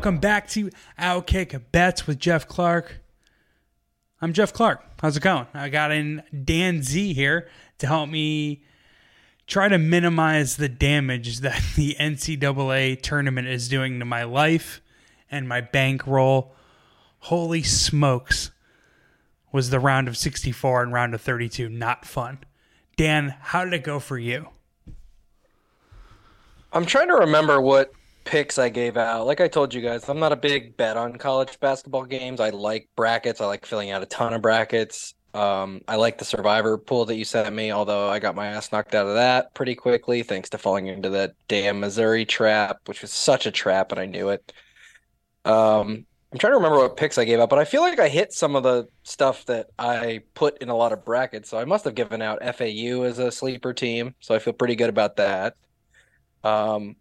[0.00, 3.02] welcome back to Outkick Bets with Geoff Clark.
[4.22, 4.82] I'm Geoff Clark.
[4.98, 5.46] How's it going?
[5.52, 8.62] I got in Dan Z here to help me
[9.46, 14.80] try to minimize the damage that the NCAA tournament is doing to my life
[15.30, 16.54] and my bankroll.
[17.18, 18.52] Holy smokes.
[19.52, 22.38] Was the round of 64 and round of 32 not fun?
[22.96, 24.48] Dan, how did it go for you?
[26.72, 27.92] I'm trying to remember what
[28.30, 29.26] picks I gave out.
[29.26, 32.38] Like I told you guys, I'm not a big bet on college basketball games.
[32.38, 33.40] I like brackets.
[33.40, 35.14] I like filling out a ton of brackets.
[35.34, 38.70] Um, I like the survivor pool that you sent me, although I got my ass
[38.70, 43.02] knocked out of that pretty quickly thanks to falling into that damn Missouri trap, which
[43.02, 44.52] was such a trap, and I knew it.
[45.44, 48.08] Um, I'm trying to remember what picks I gave out, but I feel like I
[48.08, 51.50] hit some of the stuff that I put in a lot of brackets.
[51.50, 54.76] So I must have given out FAU as a sleeper team, so I feel pretty
[54.76, 55.56] good about that.
[56.44, 56.94] Um,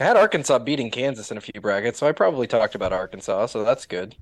[0.00, 3.46] I had Arkansas beating Kansas in a few brackets, so I probably talked about Arkansas,
[3.46, 4.16] so that's good.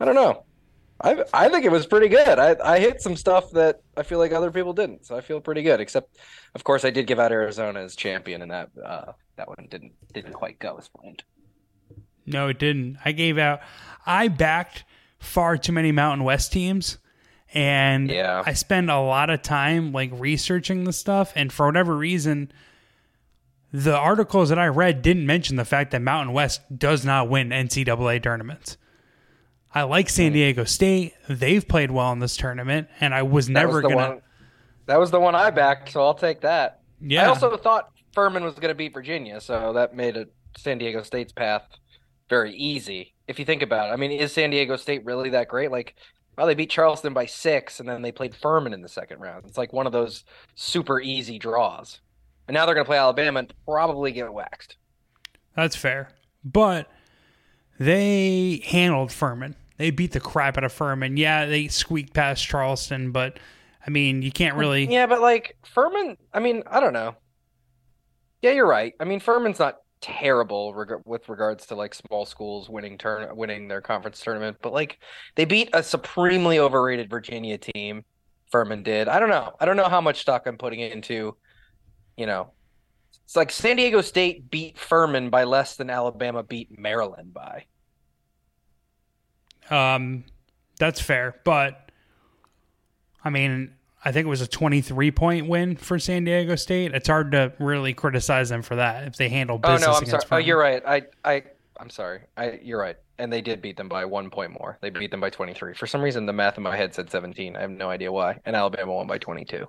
[0.00, 0.44] I don't know.
[1.00, 2.38] I I think it was pretty good.
[2.38, 5.40] I, I hit some stuff that I feel like other people didn't, so I feel
[5.40, 5.80] pretty good.
[5.80, 6.16] Except,
[6.54, 9.92] of course, I did give out Arizona as champion, and that uh, that one didn't
[10.12, 11.22] didn't quite go as planned.
[12.24, 12.98] No, it didn't.
[13.04, 13.60] I gave out.
[14.04, 14.84] I backed
[15.18, 16.98] far too many Mountain West teams,
[17.54, 18.42] and Yeah.
[18.44, 21.32] I spend a lot of time like researching the stuff.
[21.36, 22.50] And for whatever reason,
[23.82, 27.50] the articles that I read didn't mention the fact that Mountain West does not win
[27.50, 28.78] NCAA tournaments.
[29.74, 30.08] I like.
[30.08, 33.82] San Diego State; they've played well in this tournament, and I was That never was
[33.82, 33.96] gonna.
[33.96, 34.22] one.
[34.86, 36.80] That was the one I backed, so I'll take that.
[37.00, 40.78] Yeah, I also thought Furman was going to beat Virginia, so that made it San
[40.78, 41.68] Diego State's path
[42.30, 43.12] very easy.
[43.28, 45.70] If you think about it, I mean, is San Diego State really that great?
[45.70, 45.96] Like,
[46.38, 49.44] well, they beat Charleston by six, and then they played Furman in the second round.
[49.46, 52.00] It's like one of those super easy draws.
[52.48, 54.76] And now they're going to play Alabama and probably get waxed.
[55.56, 56.10] That's fair.
[56.44, 56.90] But
[57.78, 59.56] they handled Furman.
[59.78, 61.16] They beat the crap out of Furman.
[61.16, 63.38] Yeah, they squeaked past Charleston, but
[63.86, 64.86] I mean, you can't really.
[64.86, 67.16] Yeah, but like Furman, I mean, I don't know.
[68.42, 68.94] Yeah, you're right.
[69.00, 73.68] I mean, Furman's not terrible reg- with regards to like small schools winning turn winning
[73.68, 74.98] their conference tournament, but like
[75.34, 78.04] they beat a supremely overrated Virginia team.
[78.50, 79.08] Furman did.
[79.08, 79.54] I don't know.
[79.60, 81.36] I don't know how much stock I'm putting into,
[82.16, 82.50] you know.
[83.24, 87.64] It's like San Diego State beat Furman by less than Alabama beat Maryland by.
[89.68, 90.24] Um,
[90.78, 91.90] that's fair, but
[93.24, 96.94] I mean, I think it was a 23 point win for San Diego State.
[96.94, 99.82] It's hard to really criticize them for that if they handle business.
[99.82, 100.22] Oh no, I'm sorry.
[100.30, 100.80] Oh, you're right.
[100.86, 101.42] I I
[101.78, 102.20] I'm sorry.
[102.36, 102.96] I you're right.
[103.18, 104.78] And they did beat them by one point more.
[104.80, 105.74] They beat them by 23.
[105.74, 107.56] For some reason, the math in my head said 17.
[107.56, 108.38] I have no idea why.
[108.44, 109.66] And Alabama won by 22.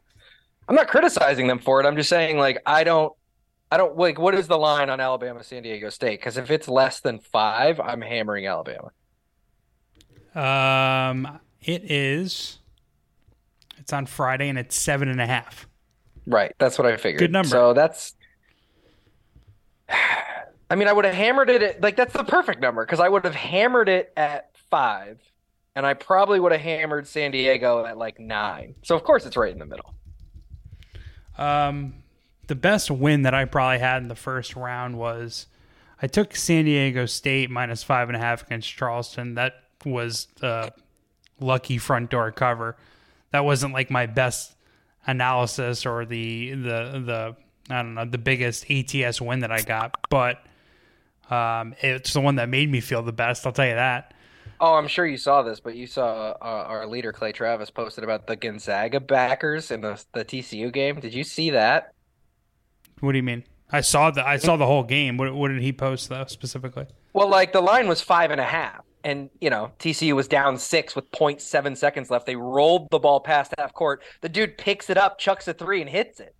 [0.68, 1.86] I'm not criticizing them for it.
[1.86, 3.14] I'm just saying, like, I don't,
[3.72, 4.20] I don't like.
[4.20, 6.20] What is the line on Alabama San Diego State?
[6.20, 8.92] Because if it's less than five, I'm hammering Alabama.
[10.36, 12.60] Um, it is.
[13.78, 15.68] It's on Friday and it's seven and a half.
[16.26, 16.54] Right.
[16.60, 17.20] That's what I figured.
[17.20, 17.50] Good number.
[17.50, 18.14] So that's.
[20.70, 23.08] I mean, I would have hammered it at like that's the perfect number because I
[23.08, 25.18] would have hammered it at five,
[25.76, 28.76] and I probably would have hammered San Diego at like nine.
[28.84, 29.94] So of course it's right in the middle.
[31.38, 31.96] Um,
[32.48, 35.48] the best win that I probably had in the first round was
[36.02, 39.36] I took San Diego State minus five and a half against Charleston.
[39.36, 39.54] That
[39.86, 40.72] was a
[41.40, 42.78] lucky front door cover.
[43.32, 44.56] That wasn't like my best
[45.06, 47.36] analysis or the the the
[47.70, 50.46] I don't know the biggest ATS win that I got, but
[51.30, 53.46] um, it's the one that made me feel the best.
[53.46, 54.14] I'll tell you that.
[54.60, 58.04] Oh, I'm sure you saw this, but you saw uh, our leader Clay Travis posted
[58.04, 61.00] about the Gonzaga backers in the the TCU game.
[61.00, 61.94] Did you see that?
[63.00, 63.44] What do you mean?
[63.72, 65.18] I saw the I saw the whole game.
[65.18, 66.88] What, what did he post though specifically?
[67.14, 70.58] Well, like the line was five and a half, and you know TCU was down
[70.58, 72.26] six with 0.7 seconds left.
[72.26, 74.02] They rolled the ball past half court.
[74.22, 76.36] The dude picks it up, chucks a three, and hits it.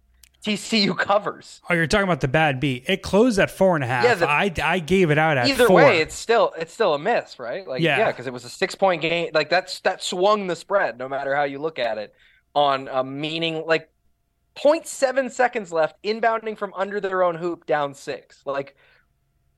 [0.46, 1.62] TCU covers.
[1.70, 2.86] Oh, you're talking about the bad beat.
[2.88, 4.04] It closed at four and a half.
[4.04, 5.76] Yeah, the- I, I gave it out at Either four.
[5.78, 7.68] way, it's still it's still a miss, right?
[7.68, 7.98] Like Yeah.
[7.98, 9.32] yeah, because it was a six point game.
[9.34, 12.14] Like that's that swung the spread, no matter how you look at it.
[12.56, 13.90] On a meaning like
[14.56, 18.42] 0.7 seconds left, inbounding from under their own hoop, down six.
[18.46, 18.76] Like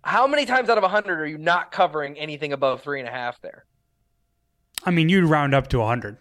[0.03, 3.11] how many times out of hundred are you not covering anything above three and a
[3.11, 3.65] half there?
[4.85, 6.17] I mean, you'd round up to hundred.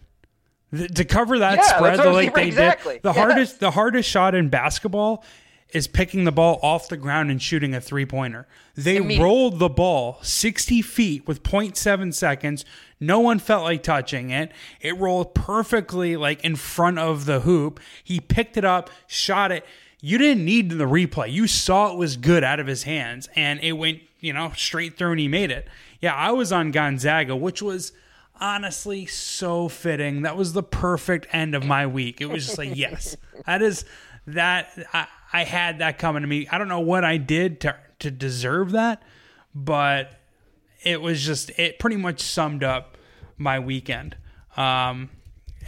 [0.74, 2.94] Th- to cover that Yeah, spread, the like they Exactly.
[2.94, 3.16] did, the Yes.
[3.16, 5.24] hardest the hardest shot in basketball
[5.72, 8.46] is picking the ball off the ground and shooting a three pointer.
[8.74, 12.64] They rolled the ball 60 feet with 0.7 seconds.
[13.00, 14.50] No one felt like touching it.
[14.80, 17.80] It rolled perfectly like in front of the hoop.
[18.02, 19.64] He picked it up, shot it.
[20.00, 21.30] You didn't need the replay.
[21.32, 24.96] You saw it was good out of his hands and it went you know, straight
[24.98, 25.68] through and he made it.
[26.00, 27.92] Yeah, I was on Gonzaga, which was
[28.40, 30.23] honestly so fitting.
[30.23, 32.20] That was the perfect end of my week.
[32.20, 33.85] It was just like, yes, that is
[34.26, 36.49] that I, I had that coming to me.
[36.50, 39.02] I don't know what I did to to deserve that,
[39.55, 40.19] but
[40.82, 42.96] it was just it pretty much summed up
[43.37, 44.17] my weekend.
[44.56, 45.11] Um,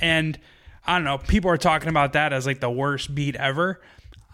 [0.00, 0.38] and
[0.86, 3.80] I don't know, people are talking about that as like the worst beat ever.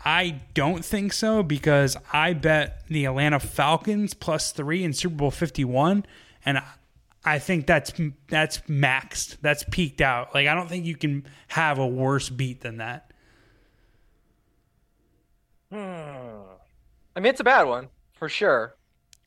[0.05, 5.31] I don't think so because I bet the Atlanta Falcons plus three in Super Bowl
[5.33, 6.07] 51,
[6.45, 6.63] and
[7.27, 7.93] I think that's
[8.29, 9.39] that's maxed.
[9.43, 10.33] That's peaked out.
[10.33, 13.13] Like I don't think you can have a worse beat than that.
[15.73, 16.43] Hmm.
[17.17, 18.77] I mean, it's a bad one for sure.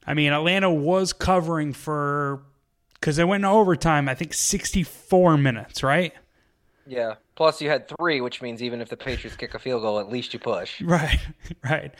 [0.07, 2.43] I mean, Atlanta was covering for
[2.93, 4.07] because they went in overtime.
[4.07, 6.13] I think 64 minutes, right?
[6.87, 7.15] Yeah.
[7.35, 10.09] Plus, you had three, which means even if the Patriots kick a field goal, at
[10.09, 10.81] least you push.
[10.89, 11.19] Right,
[11.63, 11.93] right.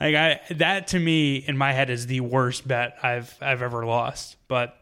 [0.00, 3.84] Like I, that to me in my head is the worst bet I've I've ever
[3.84, 4.36] lost.
[4.48, 4.74] But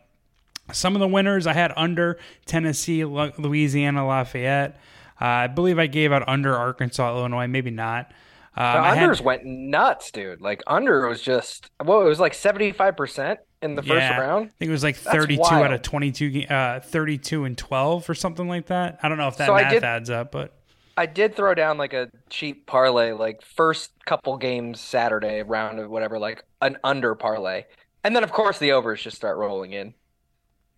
[0.72, 4.76] some of the winners I had under Tennessee, Louisiana, Lafayette.
[5.20, 7.46] Uh, I believe I gave out under Arkansas, Illinois.
[7.46, 8.12] Maybe not.
[8.56, 10.40] Um, the unders had, went nuts, dude.
[10.40, 14.18] Like under was just well, it was like seventy five percent in the first yeah,
[14.18, 14.46] round.
[14.46, 17.56] I think it was like thirty two out of twenty two, uh, thirty two and
[17.56, 18.98] twelve or something like that.
[19.02, 20.54] I don't know if that so math did, adds up, but
[20.96, 25.88] I did throw down like a cheap parlay, like first couple games Saturday round of
[25.88, 27.64] whatever, like an under parlay,
[28.02, 29.94] and then of course the overs just start rolling in.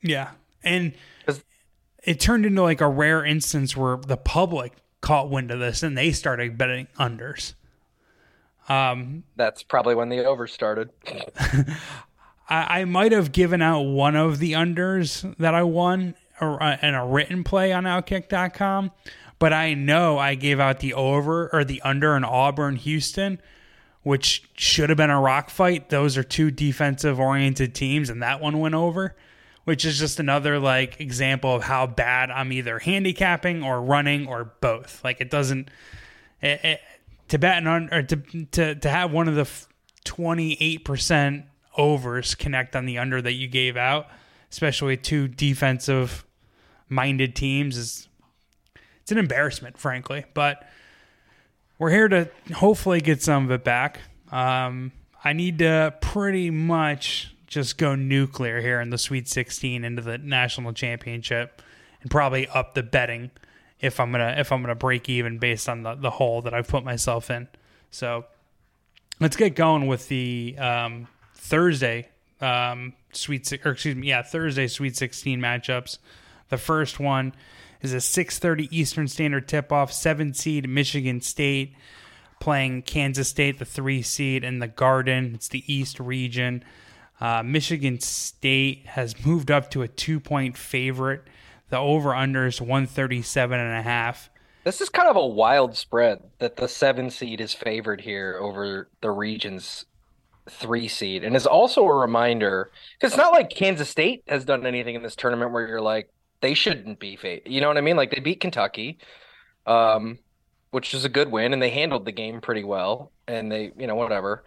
[0.02, 0.31] Yeah,
[0.62, 0.94] and
[2.02, 5.97] it turned into like a rare instance where the public caught wind of this and
[5.97, 7.55] they started betting unders.
[8.69, 10.91] Um, That's probably when the over started.
[12.49, 16.76] I, I might have given out one of the unders that I won or, uh,
[16.82, 18.93] in a written play on Outkick.com,
[19.38, 23.41] but I know I gave out the over or the under in Auburn Houston,
[24.02, 25.91] which should have been a rock fight.
[25.91, 29.17] Those are two defensive oriented teams, and that one went over,
[29.70, 34.52] which is just another like example of how bad I'm either handicapping or running or
[34.61, 35.00] both.
[35.05, 35.70] Like it doesn't.
[36.43, 36.81] It, it,
[37.28, 38.17] to bet on or to
[38.50, 39.49] to to have one of the
[40.02, 41.44] twenty eight percent
[41.76, 44.08] overs connect on the under that you gave out,
[44.50, 46.25] especially two defensive
[46.88, 48.08] minded teams, is
[49.02, 50.25] it's an embarrassment, frankly.
[50.34, 50.69] But
[51.78, 54.00] we're here to hopefully get some of it back.
[54.32, 54.90] Um,
[55.23, 60.17] I need to pretty much just go nuclear here in the Sweet 16 into the
[60.17, 61.61] national championship
[62.00, 63.31] and probably up the betting
[63.81, 66.69] if I'm gonna if I'm gonna break even based on the, the hole that I've
[66.69, 67.49] put myself in.
[67.91, 68.25] So
[69.19, 72.08] let's get going with the um, Thursday
[72.41, 75.99] um, sweet or excuse me, yeah, Thursday Sweet 16 matchups.
[76.49, 77.35] The first one
[77.81, 79.93] is a 6:30 Eastern Standard tip-off.
[79.93, 81.75] Seven seed Michigan State
[82.38, 85.32] playing Kansas State, the three seed in the Garden.
[85.35, 86.64] It's the East region.
[87.20, 91.22] Uh, Michigan State has moved up to a two-point favorite
[91.70, 94.28] the over under is 137 and a half.
[94.64, 98.88] This is kind of a wild spread that the seven seed is favored here over
[99.00, 99.87] the region's
[100.49, 101.25] three seed.
[101.25, 105.02] And is also a reminder because it's not like Kansas State has done anything in
[105.02, 107.49] this tournament where you're like, they shouldn't be favored.
[107.49, 107.97] You know what I mean?
[107.97, 108.99] Like they beat Kentucky,
[109.66, 110.18] um,
[110.73, 113.12] which is a good win, and they handled the game pretty well.
[113.28, 114.44] And they, you know, whatever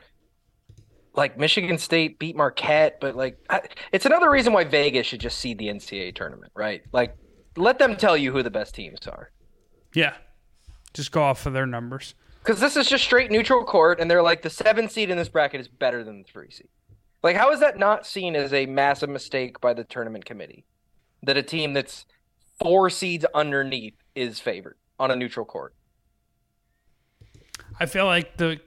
[1.16, 5.40] like Michigan State beat Marquette, but like I, it's another reason why Vegas should just
[5.40, 6.82] seed the NCAA tournament, right?
[6.92, 7.16] Like
[7.56, 9.32] let them tell you who the best teams are.
[9.94, 10.16] Yeah,
[10.94, 12.16] just go off of their numbers.
[12.44, 15.30] Because this is just straight neutral court, and they're like the seven seed in this
[15.30, 16.68] bracket is better than the three seed.
[17.22, 20.66] Like, how is that not seen as a massive mistake by the tournament committee?
[21.22, 22.06] That a team that's
[22.60, 25.74] four seeds underneath is favored on a neutral court.
[27.80, 28.60] I feel like the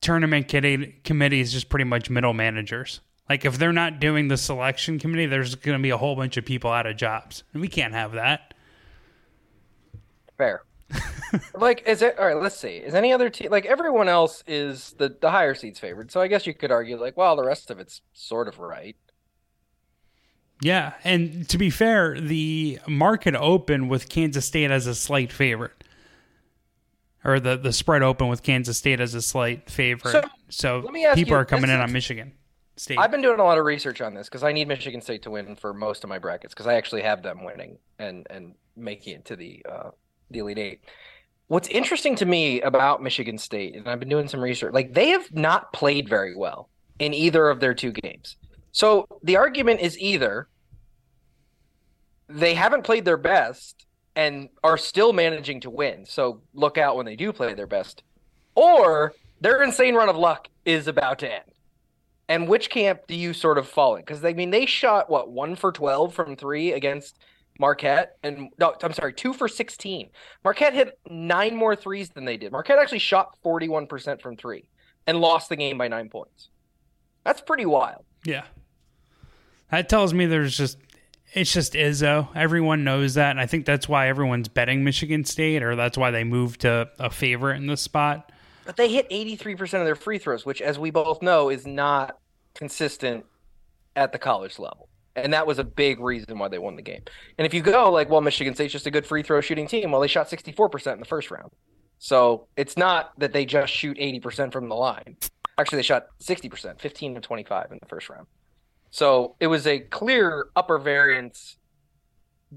[0.00, 3.00] tournament committee is just pretty much middle managers.
[3.28, 6.36] Like if they're not doing the selection committee, there's going to be a whole bunch
[6.36, 8.54] of people out of jobs, and we can't have that.
[10.36, 10.62] Fair.
[11.54, 12.36] like is it all right?
[12.36, 12.78] Let's see.
[12.78, 16.10] Is any other team like everyone else is the the higher seeds favored?
[16.10, 18.96] So I guess you could argue like, well, the rest of it's sort of right.
[20.62, 25.79] Yeah, and to be fair, the market open with Kansas State as a slight favorite
[27.24, 30.12] or the the spread open with Kansas State as a slight favorite.
[30.12, 30.82] So, so
[31.14, 32.32] people you, are coming in on Michigan
[32.76, 32.98] State.
[32.98, 35.30] I've been doing a lot of research on this because I need Michigan State to
[35.30, 39.16] win for most of my brackets because I actually have them winning and and making
[39.16, 39.90] it to the uh,
[40.30, 40.80] the Elite Eight.
[41.48, 45.08] What's interesting to me about Michigan State, and I've been doing some research, like they
[45.08, 46.68] have not played very well
[47.00, 48.36] in either of their two games.
[48.72, 50.48] So the argument is either
[52.28, 53.86] they haven't played their best
[54.20, 56.04] and are still managing to win.
[56.04, 58.02] So look out when they do play their best.
[58.54, 61.44] Or their insane run of luck is about to end.
[62.28, 64.02] And which camp do you sort of fall in?
[64.02, 67.18] Because I mean, they shot what one for twelve from three against
[67.58, 70.10] Marquette, and no, I'm sorry, two for sixteen.
[70.44, 72.52] Marquette hit nine more threes than they did.
[72.52, 74.68] Marquette actually shot forty-one percent from three
[75.06, 76.50] and lost the game by nine points.
[77.24, 78.04] That's pretty wild.
[78.26, 78.44] Yeah,
[79.70, 80.76] that tells me there's just
[81.32, 82.28] it's just Izzo.
[82.34, 86.10] Everyone knows that, and I think that's why everyone's betting Michigan State, or that's why
[86.10, 88.32] they moved to a favorite in this spot.
[88.64, 92.18] But they hit 83% of their free throws, which, as we both know, is not
[92.54, 93.24] consistent
[93.96, 94.88] at the college level.
[95.16, 97.02] And that was a big reason why they won the game.
[97.36, 99.90] And if you go like, well, Michigan State's just a good free throw shooting team,
[99.90, 101.50] well, they shot 64% in the first round.
[101.98, 105.16] So it's not that they just shoot 80% from the line.
[105.58, 108.26] Actually, they shot 60%, 15 to 25 in the first round.
[108.90, 111.56] So it was a clear upper variance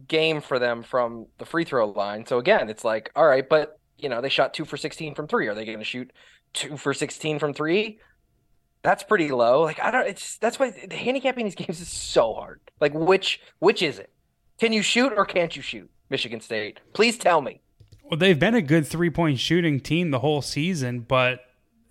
[0.08, 2.26] game for them from the free throw line.
[2.26, 5.28] So again, it's like, all right, but you know, they shot two for 16 from
[5.28, 5.48] three.
[5.48, 6.12] Are they going to shoot
[6.54, 8.00] two for 16 from three?
[8.82, 9.62] That's pretty low.
[9.62, 12.60] Like, I don't, it's, that's why the handicapping these games is so hard.
[12.82, 14.12] Like, which, which is it?
[14.60, 15.90] Can you shoot or can't you shoot?
[16.10, 16.80] Michigan State.
[16.94, 17.62] Please tell me.
[18.04, 21.40] Well, they've been a good three point shooting team the whole season, but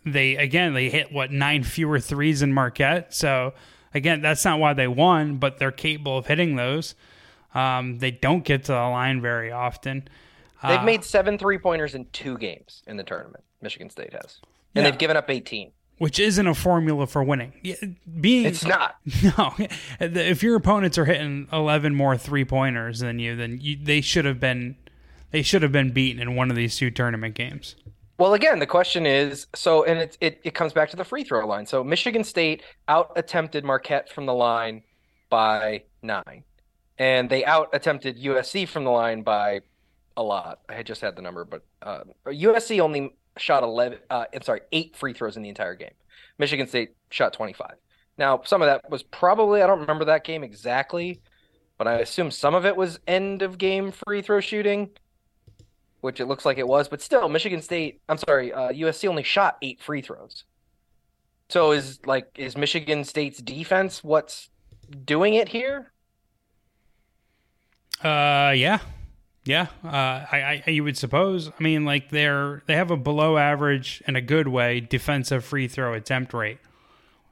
[0.04, 3.14] they, again, they hit what, nine fewer threes than Marquette.
[3.14, 3.54] So,
[3.94, 6.94] again, that's not why they won, but they're capable of hitting those.
[7.54, 10.08] Um, they don't get to the line very often.
[10.62, 13.44] They've uh, made seven three pointers in two games in the tournament.
[13.60, 14.40] Michigan State has,
[14.74, 14.90] and yeah.
[14.90, 17.52] they've given up eighteen, which isn't a formula for winning.
[18.20, 18.96] Being it's not.
[19.36, 19.54] No,
[20.00, 24.24] if your opponents are hitting eleven more three pointers than you, then you, they should
[24.24, 24.76] have been
[25.32, 27.74] they should have been beaten in one of these two tournament games.
[28.22, 31.24] Well, again, the question is so, and it, it, it comes back to the free
[31.24, 31.66] throw line.
[31.66, 34.84] So Michigan State out attempted Marquette from the line
[35.28, 36.44] by nine,
[36.98, 39.62] and they out attempted USC from the line by
[40.16, 40.60] a lot.
[40.68, 43.98] I had just had the number, but uh, USC only shot 11.
[44.08, 45.94] Uh, I'm sorry, eight free throws in the entire game.
[46.38, 47.72] Michigan State shot 25.
[48.18, 51.20] Now, some of that was probably I don't remember that game exactly,
[51.76, 54.90] but I assume some of it was end of game free throw shooting,
[56.02, 56.88] which it looks like it was.
[56.88, 58.02] But still, Michigan State.
[58.08, 60.44] I'm sorry, uh, USC only shot eight free throws.
[61.48, 64.50] So is like is Michigan State's defense what's
[65.04, 65.92] doing it here?
[68.02, 68.80] Uh, yeah,
[69.44, 69.88] yeah, uh,
[70.32, 71.48] I, I you would suppose.
[71.48, 75.68] I mean, like they're they have a below average in a good way defensive free
[75.68, 76.58] throw attempt rate,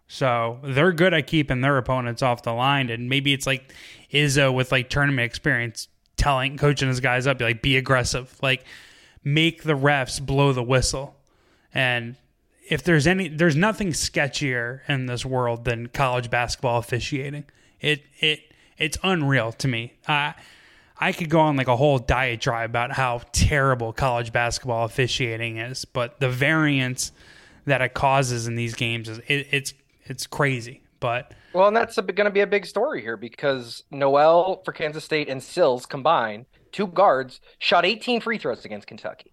[0.06, 2.90] so they're good at keeping their opponents off the line.
[2.90, 3.72] And maybe it's like
[4.12, 5.88] Izzo with like tournament experience,
[6.20, 8.64] telling coaching his guys up, be like be aggressive, like
[9.24, 11.16] make the refs blow the whistle.
[11.72, 12.16] And
[12.68, 17.44] if there's any, there's nothing sketchier in this world than college basketball officiating.
[17.80, 18.40] It it
[18.76, 19.94] it's unreal to me.
[20.06, 20.34] I
[20.98, 25.86] I could go on like a whole diatribe about how terrible college basketball officiating is,
[25.86, 27.12] but the variance
[27.64, 29.74] that it causes in these games is it, it's
[30.04, 30.82] it's crazy.
[31.00, 35.02] But well, and that's going to be a big story here because Nowell for Kansas
[35.02, 39.32] State and Sills combined, two guards, shot 18 free throws against Kentucky.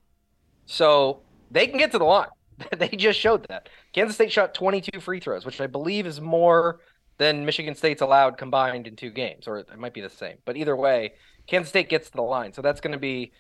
[0.65, 1.21] So
[1.51, 2.29] they can get to the line.
[2.77, 3.69] they just showed that.
[3.93, 6.79] Kansas State shot 22 free throws, which I believe is more
[7.17, 10.38] than Michigan State's allowed combined in two games, or it might be the same.
[10.45, 11.13] But either way,
[11.47, 12.53] Kansas State gets to the line.
[12.53, 13.31] So that's going to be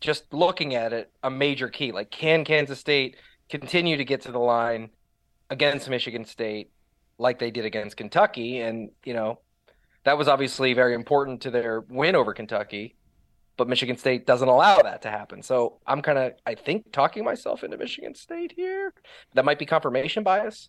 [0.00, 1.92] just looking at it a major key.
[1.92, 3.16] Like, can Kansas State
[3.48, 4.90] continue to get to the line
[5.50, 6.70] against Michigan State
[7.18, 8.60] like they did against Kentucky?
[8.60, 9.40] And, you know,
[10.04, 12.96] that was obviously very important to their win over Kentucky,
[13.56, 15.42] but Michigan State doesn't allow that to happen.
[15.42, 18.94] So I'm kind of, I think, talking myself into Michigan State here.
[19.34, 20.68] That might be confirmation bias.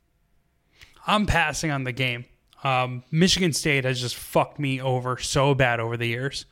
[1.08, 2.25] I'm passing on the game.
[2.63, 6.46] Um, Michigan State has just fucked me over so bad over the years.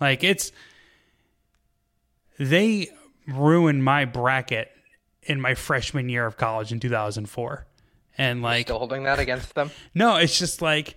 [0.00, 0.52] Like it's
[2.38, 2.88] they
[3.26, 4.70] ruined my bracket
[5.22, 7.66] in my freshman year of college in 2004.
[8.20, 9.70] And like You're still holding that against them?
[9.94, 10.94] No, it's just like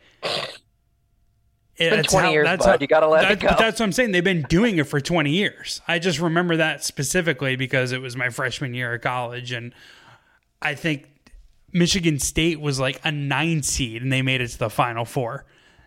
[1.77, 2.71] it's been 20 how, years, that's bud.
[2.71, 3.47] How, you gotta let that, it go.
[3.47, 4.11] That's what I'm saying.
[4.11, 5.79] They've been doing it for 20 years.
[5.87, 9.73] I just remember that specifically because it was my freshman year of college, and
[10.61, 11.07] I think
[11.71, 15.45] Michigan State was like a nine seed, and they made it to the Final Four.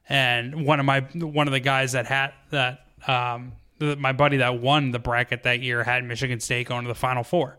[0.08, 4.38] And one of my one of the guys that had that um, the, my buddy
[4.38, 7.58] that won the bracket that year had Michigan State going to the Final Four.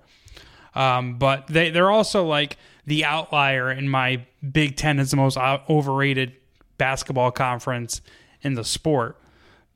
[0.75, 5.37] Um, but they they're also like the outlier in my Big Ten is the most
[5.37, 6.33] overrated
[6.77, 8.01] basketball conference
[8.41, 9.17] in the sport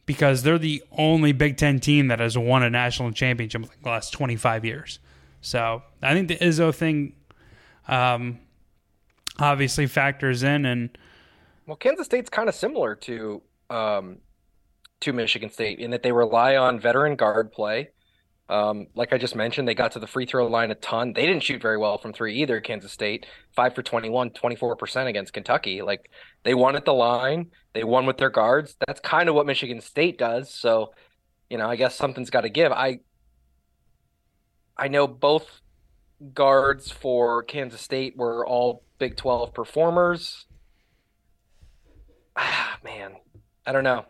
[0.05, 3.89] because they're the only Big Ten team that has won a national championship in the
[3.89, 5.00] last 25 years.
[5.41, 7.13] So I think the Izzo thing
[7.88, 8.39] um,
[9.39, 10.65] obviously factors in.
[10.65, 10.98] And
[11.65, 14.17] well, Kansas State's kind of similar to um,
[15.01, 17.89] to Michigan State in that they rely on veteran guard play.
[18.51, 21.13] Um, like I just mentioned, they got to the free throw line a ton.
[21.13, 23.25] They didn't shoot very well from three either, Kansas State.
[23.55, 25.81] Five for 21, 24% against Kentucky.
[25.81, 26.12] Like
[26.43, 28.75] they won at the line, they won with their guards.
[28.86, 30.53] That's kind of what Michigan State does.
[30.53, 30.93] So,
[31.50, 32.74] you know, I guess something's got to give.
[32.74, 33.00] I
[34.75, 35.62] I know both
[36.34, 40.46] guards for Kansas State were all Big 12 performers.
[42.34, 43.17] Ah, man,
[43.65, 44.05] I don't know.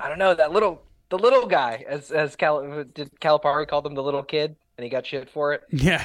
[0.00, 3.94] I don't know that little the little guy, as as Cal did Calipari call them
[3.94, 5.62] the little kid, and he got shit for it.
[5.70, 6.04] Yeah,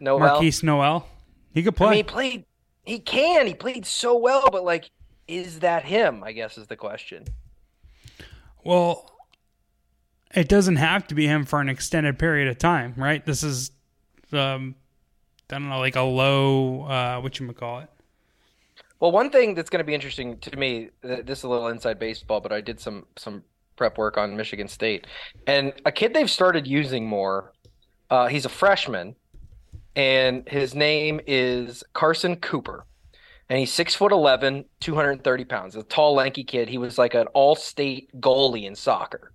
[0.00, 0.40] Nowell.
[0.40, 1.06] Markquis Nowell.
[1.52, 1.86] He could play.
[1.86, 2.44] I mean, he played.
[2.84, 3.46] He can.
[3.46, 4.90] He played so well, but like,
[5.26, 6.22] is that him?
[6.22, 7.24] I guess is the question.
[8.64, 9.10] well,
[10.34, 13.24] it doesn't have to be him for an extended period of time, right?
[13.24, 13.70] This is,
[14.32, 14.74] um,
[15.50, 17.88] I don't know, like a low, uh, what you call it.
[19.00, 21.68] Well, one thing that's going to be interesting to me, th- this is a little
[21.68, 23.44] inside baseball, but I did some some
[23.76, 25.06] prep work on Michigan State,
[25.46, 27.52] and a kid they've started using more.
[28.10, 29.16] Uh, he's a freshman,
[29.94, 32.86] and his name is Carson Cooper,
[33.48, 35.76] and he's six foot 11, 230 pounds.
[35.76, 36.68] A tall, lanky kid.
[36.68, 39.32] He was like an all-state goalie in soccer,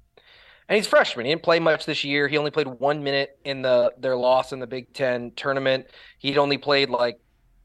[0.68, 1.26] and he's freshman.
[1.26, 2.28] He didn't play much this year.
[2.28, 5.88] He only played one minute in the their loss in the Big Ten tournament.
[6.18, 7.20] He'd only played like,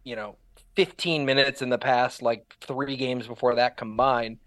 [0.05, 0.37] you know,
[0.77, 4.39] 15 minutes in the past like three games before that combined.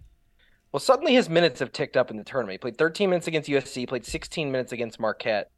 [0.72, 2.54] Well, suddenly his minutes have ticked up in the tournament.
[2.54, 5.50] He played 13 minutes against USC, played 16 minutes against Marquette.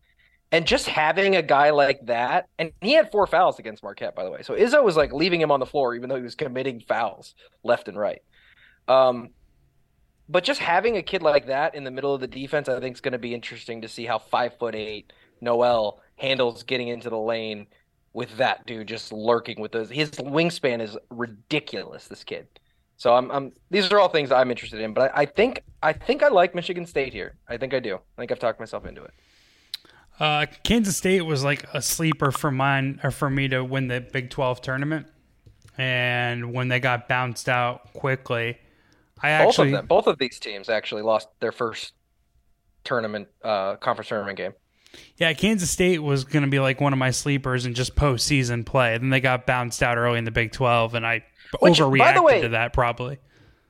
[0.51, 4.25] And just having a guy like that, and he had four fouls against Marquette, by
[4.25, 4.43] the way.
[4.43, 7.35] So Izzo was like leaving him on the floor, even though he was committing fouls
[7.63, 8.23] left and right.
[8.87, 9.31] Um,
[10.29, 12.97] but just having a kid like that in the middle of the defense, I think
[12.97, 17.11] is going to be interesting to see how five foot eight Nowell handles getting into
[17.11, 17.67] the lane
[18.13, 19.91] with that dude just lurking with those.
[19.91, 22.09] His wingspan is ridiculous.
[22.09, 22.47] This kid.
[23.03, 25.93] So I'm, I'm these are all things I'm interested in, but I, I think I
[25.93, 27.35] think I like Michigan State here.
[27.49, 27.97] I think I do.
[27.97, 29.11] I think I've talked myself into it.
[30.21, 34.03] Uh, Kansas State was like a sleeper for mine or for me to win the
[34.03, 35.09] Big 12 tournament.
[35.77, 38.59] And when they got bounced out quickly,
[39.21, 41.95] I Both actually of them, both of these teams actually lost their first
[42.85, 44.53] tournament, uh, conference tournament game.
[45.17, 48.65] Yeah, Kansas State was going to be like one of my sleepers in just postseason
[48.65, 48.97] play.
[48.97, 51.25] Then they got bounced out early in the Big 12, and I
[51.61, 53.19] Which, by the overreacted way- to that probably.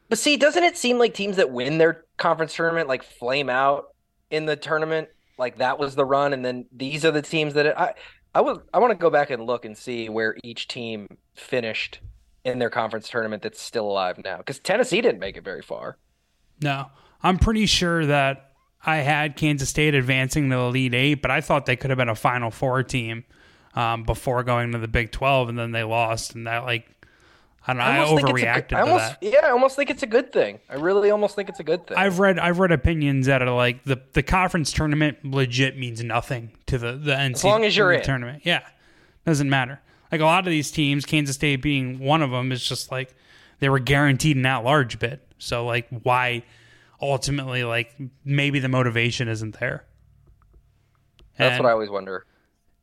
[0.08, 3.94] But see, doesn't it seem like teams that win their conference tournament like flame out
[4.30, 5.08] in the tournament?
[5.38, 7.94] Like that was the run, and then these are the teams that it, I
[8.34, 12.00] I would I want to go back and look and see where each team finished
[12.44, 14.36] in their conference tournament that's still alive now.
[14.36, 15.96] Because Tennessee didn't make it very far.
[16.60, 16.86] No,
[17.22, 18.52] I'm pretty sure that
[18.84, 21.98] I had Kansas State advancing to the Elite Eight, but I thought they could have
[21.98, 23.24] been a Final Four team
[23.74, 26.86] um, before going to the Big 12, and then they lost, and that like
[27.66, 27.84] I don't know.
[27.84, 29.18] I, almost think it's a overreacted good- I to that.
[29.22, 30.58] Yeah, I almost think it's a good thing.
[30.68, 31.96] I really almost think it's a good thing.
[31.96, 36.50] I've read I've read opinions that are like the the conference tournament legit means nothing
[36.66, 38.02] to the the NCAA long as you're in.
[38.02, 38.42] tournament.
[38.44, 38.62] Yeah,
[39.24, 39.80] doesn't matter.
[40.10, 43.14] Like a lot of these teams, Kansas State being one of them, is just like
[43.60, 45.20] they were guaranteed an at large bid.
[45.38, 46.42] So like why
[47.00, 47.94] ultimately like
[48.24, 49.84] maybe the motivation isn't there.
[51.38, 52.26] That's what I always wonder.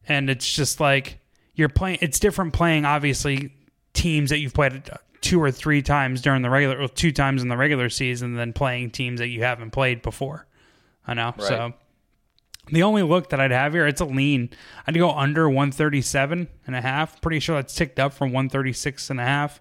[0.08, 1.20] and it's just like
[1.54, 3.54] you're playing it's different playing obviously
[3.94, 4.90] teams that you've played
[5.22, 8.54] two or three times during the regular or two times in the regular season than
[8.54, 10.46] playing teams that you haven't played before
[11.06, 11.48] i know Right.
[11.48, 11.74] so
[12.72, 14.50] the only look that i'd have here it's a lean
[14.88, 19.20] i'd go under 137 and a half pretty sure that's ticked up from 136 and
[19.20, 19.60] a half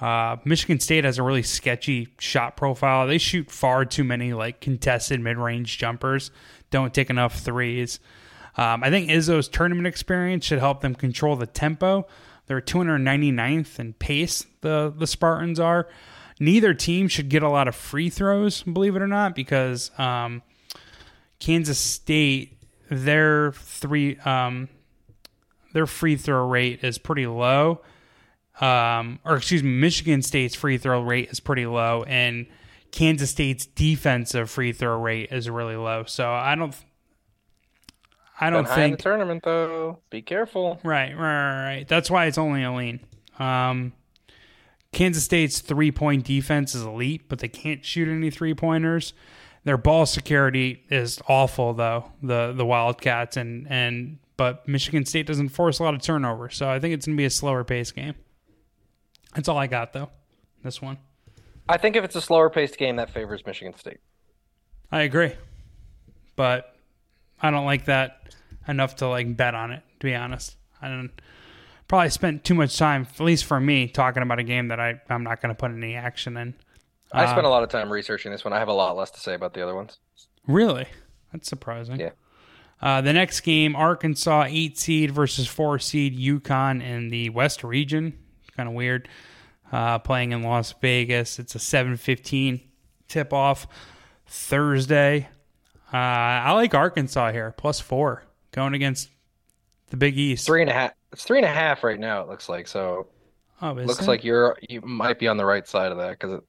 [0.00, 3.08] uh, Michigan State has a really sketchy shot profile.
[3.08, 6.30] They shoot far too many like contested mid-range jumpers.
[6.70, 7.98] Don't take enough threes.
[8.56, 12.06] Um, I think Izzo's tournament experience should help them control the tempo.
[12.48, 14.44] They're 299th in pace.
[14.62, 15.88] The the Spartans are.
[16.40, 20.42] Neither team should get a lot of free throws, believe it or not, because um,
[21.38, 22.58] Kansas State
[22.90, 24.68] their three um,
[25.72, 27.82] their free throw rate is pretty low
[28.60, 32.46] um, or excuse me, Michigan State's free throw rate is pretty low, and
[32.90, 36.04] Kansas State's defensive free throw rate is really low.
[36.04, 36.74] So I don't,
[38.40, 39.98] I don't in the think tournament though.
[40.10, 40.80] Be careful.
[40.84, 41.88] right, right, right, right.
[41.88, 43.00] That's why it's only a lean.
[43.38, 43.92] Um,
[44.92, 49.12] Kansas State's three point defense is elite, but they can't shoot any three pointers.
[49.64, 52.12] Their ball security is awful though.
[52.22, 56.70] The the Wildcats and and but Michigan State doesn't force a lot of turnover, so
[56.70, 58.14] I think it's gonna be a slower pace game.
[59.34, 60.10] That's all I got though.
[60.62, 60.98] This one,
[61.68, 63.98] I think if it's a slower paced game, that favors Michigan State.
[64.90, 65.32] I agree,
[66.34, 66.74] but
[67.40, 68.34] I don't like that
[68.66, 69.82] enough to like bet on it.
[70.00, 71.10] To be honest, I don't
[71.88, 75.00] probably spent too much time, at least for me, talking about a game that I
[75.08, 76.54] I'm not going to put any action in.
[77.12, 78.52] I Uh, spent a lot of time researching this one.
[78.52, 79.98] I have a lot less to say about the other ones.
[80.46, 80.86] Really,
[81.32, 81.98] that's surprising.
[82.00, 82.10] Yeah.
[82.80, 88.16] Uh, the next game, Arkansas eight seed versus four seed UConn in the West region.
[88.56, 89.08] Kind of weird.
[89.72, 91.38] Uh, playing in Las Vegas.
[91.38, 92.60] It's a 7:15
[93.08, 93.66] tip off
[94.26, 95.28] Thursday.
[95.92, 99.08] Uh, I like Arkansas here, plus four, going against
[99.90, 100.46] the Big East.
[100.46, 100.92] Three and a half.
[101.12, 102.20] It's three and a half right now.
[102.22, 103.06] It looks like so.
[103.62, 104.08] Oh, looks it?
[104.08, 106.40] like you're you might be on the right side of that because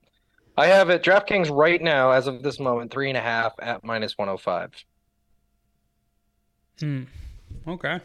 [0.58, 3.84] I have it DraftKings right now as of this moment three and a half at
[3.84, 4.72] minus one hundred five.
[6.80, 7.04] Hmm.
[7.68, 8.02] Okay.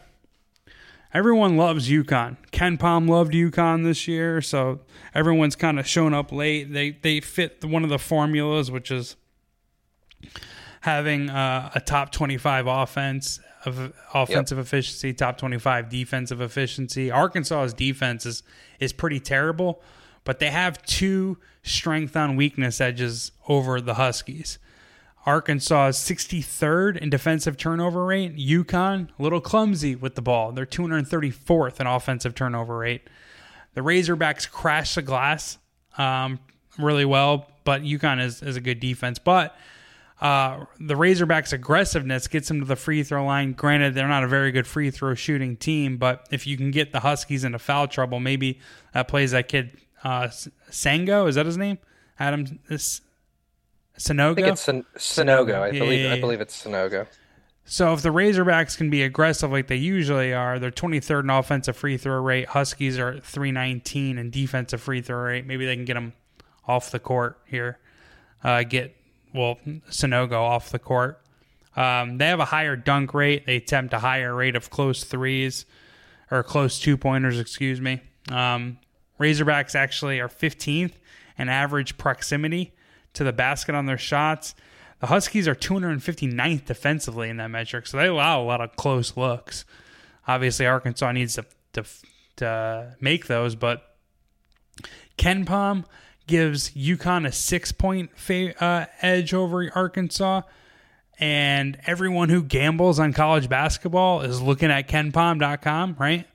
[1.13, 2.35] Everyone loves UConn.
[2.51, 4.81] KenPom loved UConn this year, so
[5.13, 6.73] everyone's kind of shown up late.
[6.73, 9.15] They they fit one of the formulas, which is
[10.85, 17.09] having uh, a top twenty five offense of offensive efficiency, top twenty five defensive efficiency.
[17.09, 18.43] Arkansas's defense is
[18.79, 19.81] is pretty terrible,
[20.23, 24.59] but they have two strength on weakness edges over the Huskies.
[25.25, 28.37] Arkansas is 63rd in defensive turnover rate.
[28.37, 30.51] UConn, a little clumsy with the ball.
[30.51, 33.09] They're 234th in offensive turnover rate.
[33.73, 35.57] The Razorbacks crash the glass
[35.97, 36.37] um,
[36.77, 39.17] really well, but UConn is, is a good defense.
[39.17, 39.57] But
[40.21, 43.53] uh, the Razorbacks' aggressiveness gets them to the free throw line.
[43.53, 46.91] Granted, they're not a very good free throw shooting team, but if you can get
[46.93, 48.59] the Huskies into foul trouble, maybe
[48.93, 50.27] that plays that kid uh,
[50.69, 51.27] Sango.
[51.27, 51.79] Is that his name?
[52.17, 53.01] Adam this
[53.99, 54.31] Sanogo.
[54.31, 55.61] I think it's Sin- Sinogo.
[55.61, 57.07] I Yeah, believe yeah, I believe it's Sinogo.
[57.65, 61.75] So if the Razorbacks can be aggressive like they usually are, they're 23rd in offensive
[61.75, 62.49] free throw rate.
[62.49, 65.47] Huskies are 319 in defensive free throw rate.
[65.47, 66.13] Maybe they can get them
[66.67, 67.79] off the court here.
[68.43, 68.95] Uh, get
[69.35, 69.57] well
[69.89, 71.21] Sonogo off the court.
[71.75, 73.45] Um, they have a higher dunk rate.
[73.45, 75.65] They attempt a higher rate of close threes
[76.31, 77.39] or close two pointers.
[77.39, 78.01] Excuse me.
[78.31, 78.79] Um,
[79.19, 80.93] Razorbacks actually are 15th
[81.37, 82.73] in average proximity
[83.13, 84.55] to the basket on their shots.
[84.99, 89.17] The Huskies are 259th defensively in that metric, so they allow a lot of close
[89.17, 89.65] looks.
[90.27, 91.83] Obviously, Arkansas needs to to,
[92.37, 93.95] to make those, but
[95.17, 95.85] KenPom
[96.27, 100.41] gives UConn a six point fa- uh, edge over Arkansas,
[101.19, 106.27] and everyone who gambles on college basketball is looking at KenPom.com, right?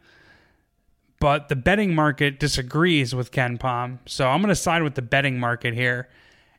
[1.18, 5.38] But the betting market disagrees with KenPom, so I'm going to side with the betting
[5.38, 6.08] market here.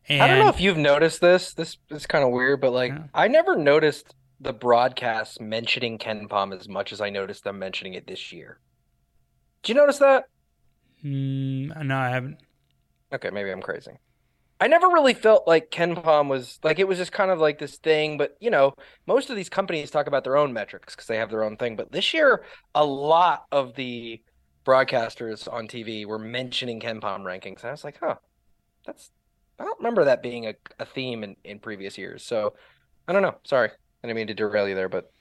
[0.08, 1.54] And I don't know if you've noticed this.
[1.54, 3.04] This is kind of weird, but like Yeah.
[3.14, 8.08] I never noticed the broadcast mentioning KenPom as much as I noticed them mentioning it
[8.08, 8.60] this year.
[9.64, 10.26] Do you notice that?
[11.04, 12.38] Mm, no, I haven't.
[13.14, 13.92] Okay, maybe I'm crazy.
[14.60, 17.78] I never really felt like KenPom was like it was just kind of like this
[17.78, 18.74] thing, but you know,
[19.08, 21.76] most of these companies talk about their own metrics because they have their own thing.
[21.76, 22.44] But this year,
[22.76, 24.22] a lot of the
[24.66, 28.16] broadcasters on TV were mentioning KenPom rankings, and I was like, huh,
[28.86, 29.10] that's
[29.60, 32.24] I don't remember that being a, a theme in, in previous years.
[32.24, 32.54] So
[33.08, 33.36] I don't know.
[33.44, 33.70] Sorry.
[33.70, 35.12] I didn't mean to derail you there, but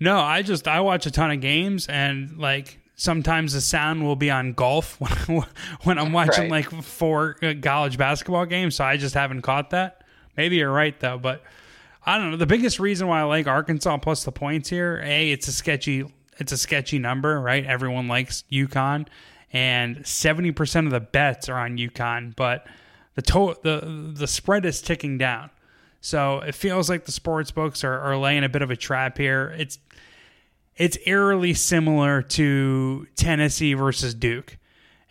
[0.00, 4.16] No, I just I watch a ton of games and like sometimes the sound will
[4.16, 5.44] be on golf when,
[5.84, 6.66] when I'm watching Right.
[6.72, 8.76] like four uh, college basketball games.
[8.76, 10.02] So I just haven't caught that.
[10.36, 11.42] Maybe you're right though, but
[12.04, 12.36] I don't know.
[12.36, 16.04] The biggest reason why I like Arkansas plus the points here, a it's a sketchy
[16.38, 17.64] it's a sketchy number, right?
[17.64, 19.06] Everyone likes UConn,
[19.52, 22.66] and seventy percent of the bets are on UConn, but
[23.14, 25.50] the to- the the spread is ticking down.
[26.02, 29.16] So it feels like the sports books are, are laying a bit of a trap
[29.18, 29.54] here.
[29.58, 29.78] It's
[30.76, 34.56] it's eerily similar to Tennessee versus Duke.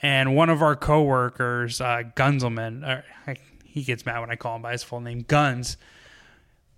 [0.01, 4.55] And one of our coworkers, uh, Gunzelman, uh, I, he gets mad when I call
[4.57, 5.77] him by his full name, Guns.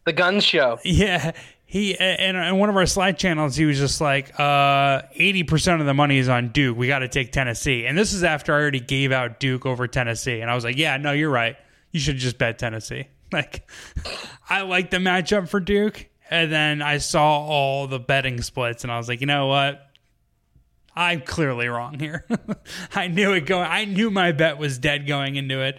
[0.05, 0.79] the Guns Show.
[0.85, 1.33] Yeah,
[1.65, 5.81] he and in one of our slide channels, he was just like, uh, eighty percent
[5.81, 6.77] of the money is on Duke.
[6.77, 9.85] We got to take Tennessee, and this is after I already gave out Duke over
[9.87, 11.57] Tennessee, and I was like, yeah, no, you're right.
[11.91, 13.07] You should just bet Tennessee.
[13.33, 13.69] Like,
[14.49, 18.91] I like the matchup for Duke, and then I saw all the betting splits, and
[18.91, 19.83] I was like, you know what?
[20.95, 22.25] I'm clearly wrong here.
[22.95, 23.67] I knew it going.
[23.69, 25.77] I knew my bet was dead going into it,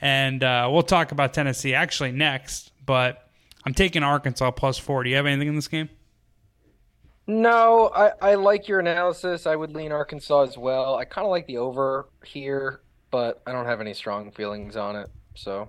[0.00, 2.70] and uh, we'll talk about Tennessee actually next.
[2.84, 3.28] But
[3.64, 5.02] I'm taking Arkansas plus four.
[5.02, 5.88] Do you have anything in this game?
[7.26, 9.46] No, I, I like your analysis.
[9.46, 10.96] I would lean Arkansas as well.
[10.96, 14.96] I kind of like the over here, but I don't have any strong feelings on
[14.96, 15.08] it.
[15.34, 15.68] So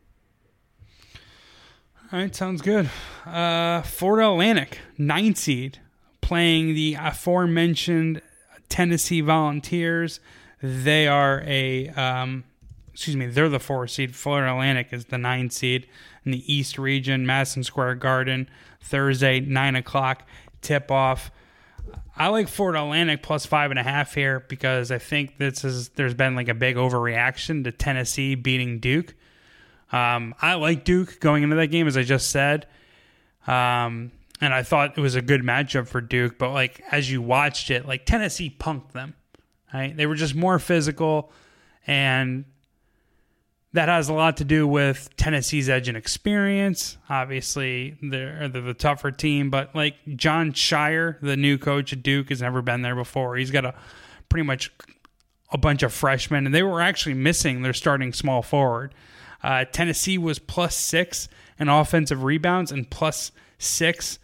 [2.13, 2.89] All right, sounds good.
[3.25, 5.79] Uh, Florida Atlantic, nine seed,
[6.19, 8.21] playing the aforementioned
[8.67, 10.19] Tennessee Volunteers.
[10.61, 12.43] They are a, um,
[12.91, 14.13] excuse me, they're the four seed.
[14.13, 15.87] Florida Atlantic is the nine seed
[16.25, 18.49] in the East region, Madison Square Garden,
[18.81, 20.27] Thursday, nine o'clock
[20.61, 21.31] tip off.
[22.17, 25.87] I like Florida Atlantic plus five and a half here because I think this is
[25.89, 29.15] there's been like a big overreaction to Tennessee beating Duke.
[29.91, 32.67] Um, I like Duke going into that game, as I just said.
[33.47, 37.21] Um, and I thought it was a good matchup for Duke, but like as you
[37.21, 39.15] watched it, like Tennessee punked them.
[39.73, 39.95] Right?
[39.95, 41.31] They were just more physical,
[41.87, 42.43] and
[43.73, 46.97] that has a lot to do with Tennessee's edge and experience.
[47.09, 52.29] Obviously, they're, they're the tougher team, but like Jon Scheyer, the new coach at Duke,
[52.29, 53.37] has never been there before.
[53.37, 53.73] He's got a
[54.27, 54.73] pretty much
[55.53, 58.93] a bunch of freshmen, and they were actually missing their starting small forward.
[59.43, 61.27] Uh, Tennessee was plus six
[61.59, 64.19] in offensive rebounds and plus six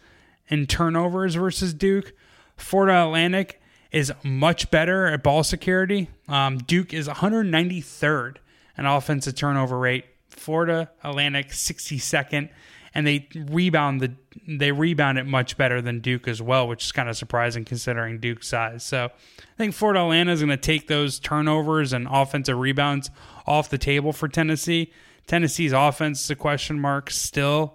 [0.48, 2.12] in turnovers versus Duke.
[2.56, 6.08] Florida Atlantic is much better at ball security.
[6.28, 8.36] Um, Duke is 193rd
[8.76, 10.04] in offensive turnover rate.
[10.28, 12.48] Florida Atlantic 62nd,
[12.94, 14.12] and they rebound the
[14.46, 18.18] they rebound it much better than Duke as well, which is kind of surprising considering
[18.18, 18.84] Duke's size.
[18.84, 23.10] So I think Florida Atlanta is going to take those turnovers and offensive rebounds
[23.46, 24.92] off the table for Tennessee.
[25.28, 27.74] Tennessee's offense is a question mark still,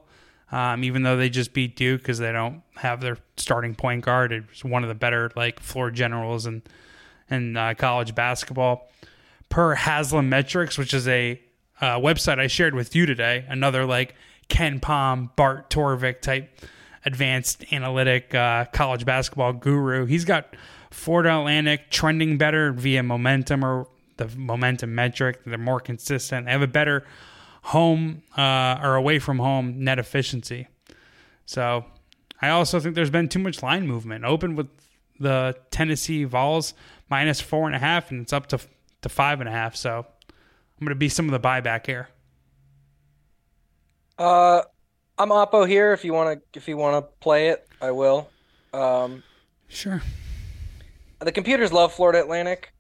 [0.52, 4.34] um, even though they just beat Duke because they don't have their starting point guard.
[4.34, 6.64] It's one of the better like floor generals in
[7.30, 8.90] in uh, college basketball.
[9.50, 11.40] Per Haslametrics, which is a
[11.80, 14.16] uh, website I shared with you today, another like
[14.50, 16.60] KenPom, Bart Torvik type
[17.06, 20.06] advanced analytic uh, college basketball guru.
[20.06, 20.56] He's got
[20.90, 23.88] Florida Atlantic trending better via momentum or
[24.18, 25.42] the momentum metric.
[25.46, 26.48] They're more consistent.
[26.48, 27.06] They have a better
[27.64, 30.68] home uh, or away from home net efficiency.
[31.46, 31.86] So
[32.42, 34.26] I also think there's been too much line movement.
[34.26, 34.68] Open with
[35.20, 36.74] the Tennessee Vols
[37.10, 38.60] minus four and a half, and it's up to
[39.02, 39.76] to five and a half.
[39.76, 42.10] So I'm going to be some of the buyback here.
[44.18, 44.62] Uh,
[45.18, 45.94] I'm Oppo here.
[45.94, 48.30] If you want to, if you want to play it, I will.
[48.74, 49.24] Um,
[49.68, 50.02] sure.
[51.20, 52.73] The computers love Florida Atlantic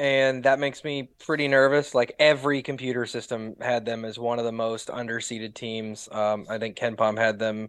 [0.00, 1.94] and that makes me pretty nervous.
[1.94, 6.08] Like every computer system had them as one of the most underseeded teams.
[6.10, 7.68] Um, I think KenPom had them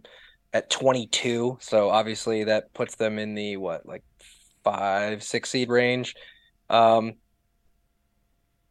[0.54, 4.02] at 22, so obviously that puts them in the what like
[4.64, 6.14] five, six seed range.
[6.70, 7.16] Um,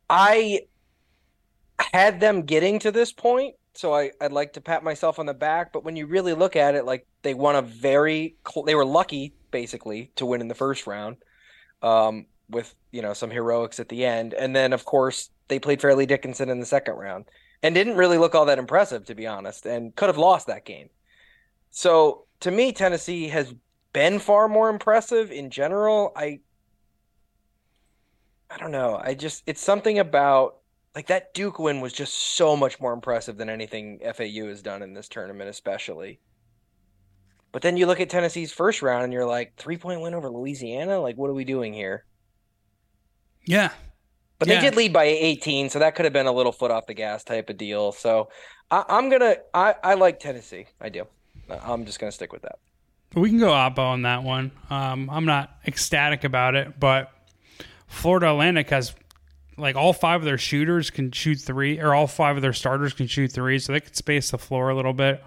[0.09, 0.61] I
[1.77, 5.35] had them getting to this point, so I, I'd like to pat myself on the
[5.35, 5.71] back.
[5.71, 9.35] But when you really look at it, like they won a very, they were lucky
[9.51, 11.17] basically to win in the first round.
[11.83, 15.81] Um, with you know some heroics at the end, and then of course they played
[15.81, 17.25] Fairleigh Dickinson in the second round
[17.63, 20.65] and didn't really look all that impressive to be honest, and could have lost that
[20.65, 20.89] game.
[21.69, 23.53] So to me, Tennessee has
[23.93, 26.11] been far more impressive in general.
[26.15, 26.39] I
[28.49, 28.99] I don't know.
[29.01, 30.57] I just it's something about
[30.95, 34.81] like that Duke win was just so much more impressive than anything FAU has done
[34.81, 36.19] in this tournament, especially.
[37.51, 40.29] But then you look at Tennessee's first round and you're like, three point win over
[40.29, 40.99] Louisiana?
[40.99, 42.05] Like, what are we doing here?
[43.45, 43.69] Yeah.
[44.39, 44.55] But Yeah.
[44.59, 46.93] they did lead by 18, so that could have been a little foot off the
[46.93, 47.91] gas type of deal.
[47.91, 48.29] So
[48.69, 50.65] I, I'm gonna I, I like Tennessee.
[50.79, 51.05] I do.
[51.49, 52.59] I'm just gonna stick with that.
[53.13, 54.51] We can go Oppo on that one.
[54.69, 57.11] Um, I'm not ecstatic about it, but
[57.87, 58.95] Florida Atlantic has
[59.57, 62.93] like all five of their shooters can shoot three, or all five of their starters
[62.93, 65.21] can shoot three, so they could space the floor a little bit.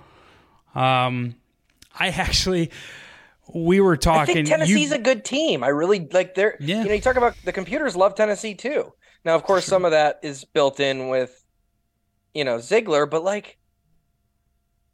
[0.75, 1.37] Um,
[1.99, 2.71] I actually,
[3.53, 4.23] we were talking.
[4.23, 5.63] I think you- Tennessee's a good team.
[5.65, 6.57] I really like their.
[6.61, 6.83] Yeah.
[6.83, 8.93] You know, you talk about the computers love Tennessee too.
[9.25, 11.45] Now, of course, some of that is built in with,
[12.35, 13.59] you know, Zeigler, but like,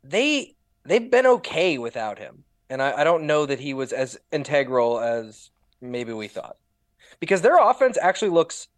[0.05, 4.19] they they've been okay without him, and I, I don't know that he was as
[4.33, 6.57] integral as maybe we thought,
[7.19, 8.69] because their offense actually looks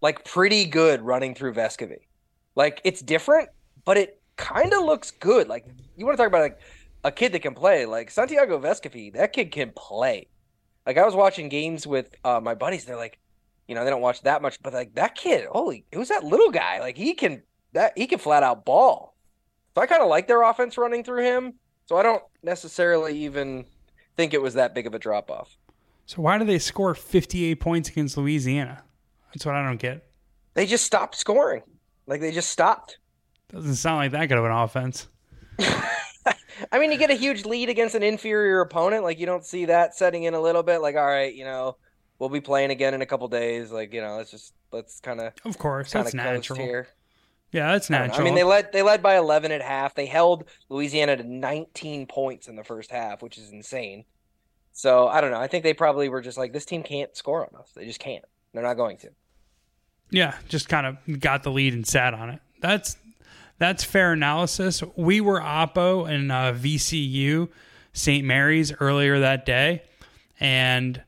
[0.00, 2.06] like pretty good running through Vescovi.
[2.54, 3.48] Like it's different,
[3.84, 5.48] but it kind of looks good.
[5.48, 5.64] Like
[5.96, 6.58] you want to talk about like
[7.04, 9.12] a kid that can play, like Santiago Vescovi.
[9.12, 10.28] That kid can play.
[10.86, 12.84] Like I was watching games with uh, my buddies.
[12.84, 13.18] They're like,
[13.68, 16.50] you know, they don't watch that much, but like that kid, holy, who's that little
[16.50, 16.80] guy?
[16.80, 19.14] Like he can that he can flat out ball.
[19.74, 21.54] So I kind of like their offense running through him.
[21.86, 23.66] So I don't necessarily even
[24.16, 25.56] think it was that big of a drop off.
[26.06, 28.84] So why do they score 58 points against Louisiana?
[29.32, 30.06] That's what I don't get.
[30.54, 31.62] They just stopped scoring.
[32.06, 32.98] Like they just stopped.
[33.48, 35.08] Doesn't sound like that good of an offense.
[36.72, 39.04] I mean, you get a huge lead against an inferior opponent.
[39.04, 40.78] Like you don't see that setting in a little bit.
[40.78, 41.76] Like, all right, you know,
[42.18, 43.70] we'll be playing again in a couple days.
[43.70, 46.58] Like, you know, let's just let's kind of Of course, that's natural.
[46.58, 46.88] here.
[47.52, 48.20] Yeah, that's I, natural.
[48.20, 49.94] I mean, they led they led by 11 at half.
[49.94, 54.04] They held Louisiana to 19 points in the first half, which is insane.
[54.72, 55.40] So I don't know.
[55.40, 57.70] I think they probably were just like, this team can't score on us.
[57.76, 58.24] They just can't.
[58.52, 59.10] They're not going to.
[60.10, 62.40] Yeah, just kind of got the lead and sat on it.
[62.60, 62.96] That's
[63.58, 64.82] that's fair analysis.
[64.96, 67.48] We were Oppo and uh, VCU
[67.92, 68.24] St.
[68.24, 69.82] Mary's earlier that day,
[70.40, 71.02] and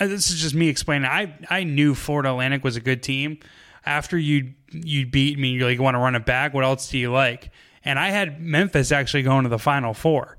[0.00, 1.08] uh, this is just me explaining.
[1.08, 3.38] I I knew Florida Atlantic was a good team.
[3.84, 6.54] After you you beat me, you're like, you want to run it back.
[6.54, 7.50] What else do you like?
[7.84, 10.36] And I had Memphis actually going to the Final Four,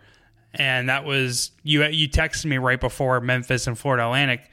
[0.53, 1.83] and that was you.
[1.85, 4.49] You texted me right before Memphis and Florida Atlantic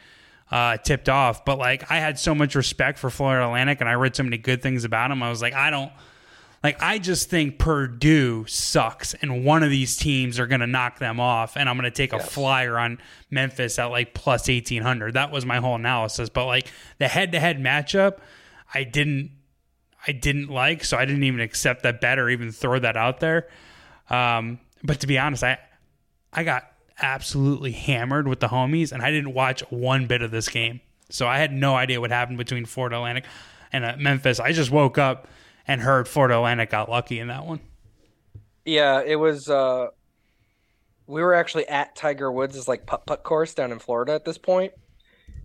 [0.50, 1.44] uh, tipped off.
[1.44, 4.38] But like, I had so much respect for Florida Atlantic, and I read so many
[4.38, 5.22] good things about them.
[5.22, 5.92] I was like, I don't
[6.66, 6.82] like.
[6.82, 11.18] I just think Purdue sucks, and one of these teams are going to knock them
[11.20, 12.32] off, and I'm going to take a Yes.
[12.32, 12.98] flyer on
[13.30, 15.14] Memphis at like plus eighteen hundred.
[15.14, 16.28] That was my whole analysis.
[16.28, 16.66] But like
[16.98, 18.18] the head to head matchup,
[18.74, 19.30] I didn't.
[20.08, 23.18] I didn't like, so I didn't even accept that bet or even throw that out
[23.18, 23.48] there.
[24.08, 25.58] Um, but to be honest, I
[26.32, 26.70] I got
[27.02, 30.80] absolutely hammered with the homies, and I didn't watch one bit of this game.
[31.10, 33.24] So I had no idea what happened between Florida Atlantic
[33.72, 34.38] and uh, Memphis.
[34.40, 35.28] I just woke up
[35.66, 37.60] and heard Fort Atlantic got lucky in that one.
[38.64, 39.48] Yeah, it was.
[39.48, 39.88] uh
[41.06, 44.38] We were actually at Tiger Woods' like putt putt course down in Florida at this
[44.38, 44.72] point,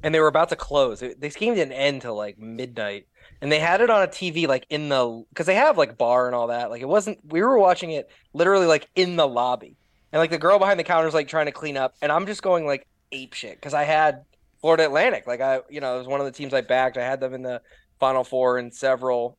[0.03, 1.01] and they were about to close.
[1.01, 3.07] It, this game didn't end till like midnight,
[3.41, 6.25] and they had it on a TV like in the because they have like bar
[6.25, 6.69] and all that.
[6.69, 7.19] Like it wasn't.
[7.31, 9.77] We were watching it literally like in the lobby,
[10.11, 12.25] and like the girl behind the counter is like trying to clean up, and I'm
[12.25, 14.23] just going like ape shit because I had
[14.61, 15.27] Florida Atlantic.
[15.27, 16.97] Like I, you know, it was one of the teams I backed.
[16.97, 17.61] I had them in the
[17.99, 19.37] Final Four and several,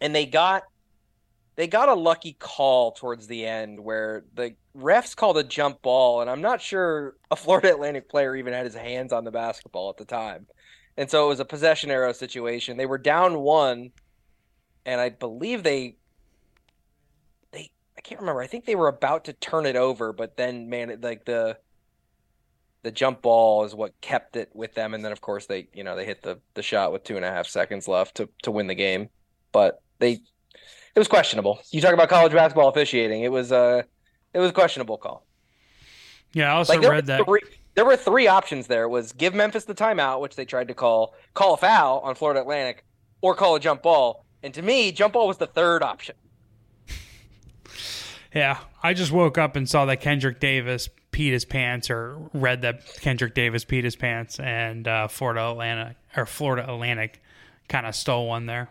[0.00, 0.64] and they got
[1.56, 6.20] they got a lucky call towards the end where the refs called a jump ball,
[6.20, 9.88] and I'm not sure a Florida Atlantic player even had his hands on the basketball
[9.90, 10.46] at the time.
[10.98, 12.76] And so it was a possession arrow situation.
[12.76, 13.90] They were down one,
[14.84, 15.96] and I believe they
[17.52, 18.42] they I can't remember.
[18.42, 21.58] I think they were about to turn it over, but then man, like the
[22.82, 25.84] the jump ball is what kept it with them, and then of course they you
[25.84, 28.50] know they hit the the shot with two and a half seconds left to to
[28.50, 29.08] win the game,
[29.52, 31.60] but they it was questionable.
[31.70, 33.22] You talk about college basketball officiating.
[33.22, 33.82] It was uh
[34.32, 35.24] it was a questionable call.
[36.32, 37.24] Yeah, I also Like read that.
[37.24, 37.40] three,
[37.74, 38.84] there were three options there.
[38.84, 42.14] It was give Memphis the timeout, which they tried to call, call a foul on
[42.14, 42.84] Florida Atlantic,
[43.22, 44.24] or call a jump ball.
[44.42, 46.16] And to me, jump ball was the third option.
[48.34, 52.60] Yeah, I just woke up and saw that Kendrick Davis peed his pants, or read
[52.62, 57.22] that Kendrick Davis peed his pants, and uh, Florida Atlantic or Florida Atlantic
[57.68, 58.68] kind of stole one there.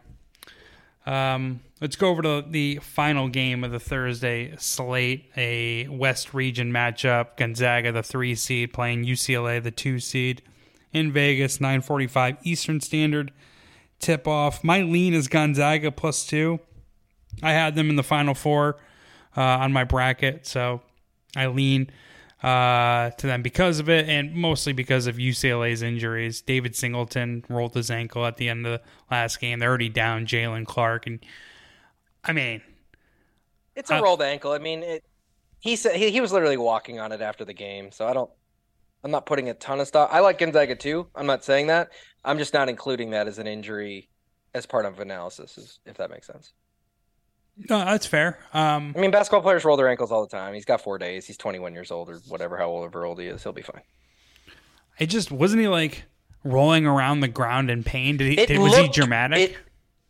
[1.06, 6.72] Um, let's go over to the final game of the Thursday slate, a West Region
[6.72, 7.38] matchup.
[7.38, 10.42] Gonzaga, the three seed, playing UCLA, the two seed,
[10.92, 13.32] in Vegas, nine forty-five Eastern Standard.
[14.00, 14.64] Tip off.
[14.64, 16.60] My lean is Gonzaga plus two.
[17.44, 18.78] I had them in the final four
[19.38, 20.82] uh, on my bracket, so
[21.36, 21.92] I lean
[22.46, 26.42] uh, to them because of it, and mostly because of UCLA's injuries.
[26.42, 29.60] David Singleton rolled his ankle at the end of the last game.
[29.60, 31.26] They're already down Jalen Clark, and
[32.24, 32.62] I mean,
[33.76, 34.52] It's a Uh, rolled ankle.
[34.52, 35.04] I mean, it.
[35.60, 38.32] He said he, he was literally walking on it after the game, so I don't.
[39.04, 40.10] I'm not putting a ton of stock.
[40.12, 41.10] I like Gonzaga too.
[41.16, 41.92] I'm not saying that.
[42.24, 44.10] I'm just not including that as an injury
[44.54, 46.54] as part of analysis, if that makes sense.
[47.58, 48.40] No, that's fair.
[48.54, 50.54] Um, I mean, basketball players roll their ankles all the time.
[50.54, 51.26] He's got four days.
[51.26, 53.44] He's 21 years old or whatever, however old he is.
[53.44, 53.82] He'll be fine.
[55.00, 56.04] it just wasn't he like
[56.44, 58.18] rolling around the ground in pain.
[58.18, 58.40] Did he?
[58.40, 59.40] It did, was he dramatic?
[59.52, 59.58] It,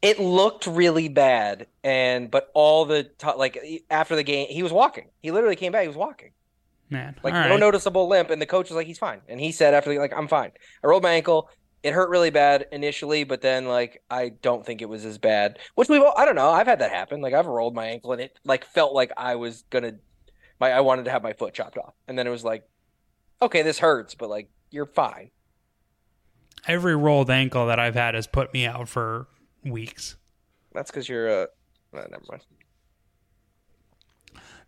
[0.01, 3.57] it looked really bad, and but all the t- like
[3.89, 5.09] after the game, he was walking.
[5.21, 5.83] He literally came back.
[5.83, 6.31] He was walking.
[6.87, 9.73] Man, like no noticeable limp, and the coach was like, "He's fine." And he said
[9.73, 10.51] after the like, "I'm fine."
[10.83, 11.49] I rolled my ankle.
[11.85, 15.59] It hurt really bad initially, but then like I don't think it was as bad.
[15.75, 16.49] Which we've all, I don't know.
[16.49, 17.21] I've had that happen.
[17.21, 19.93] Like I've rolled my ankle and it like felt like I was gonna
[20.59, 22.67] my I wanted to have my foot chopped off, and then it was like,
[23.39, 25.29] okay, this hurts, but like you're fine.
[26.67, 29.27] Every rolled ankle that I've had has put me out for
[29.63, 30.15] weeks.
[30.73, 31.41] That's because you're a.
[31.93, 32.41] Uh, never mind.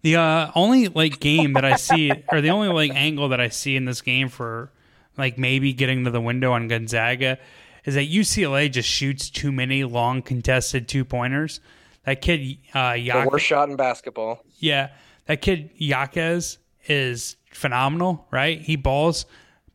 [0.04, 3.48] The uh, only like game that I see, or the only like angle that I
[3.48, 4.72] see in this game for
[5.18, 7.40] like maybe getting to the window on Gonzaga
[7.86, 11.62] is that UCLA just shoots too many long contested two pointers.
[12.06, 14.44] That kid, uh, the worst shot in basketball.
[14.60, 14.90] Yeah,
[15.26, 16.58] that kid Jaquez
[16.88, 18.62] is phenomenal, right?
[18.62, 19.26] He balls,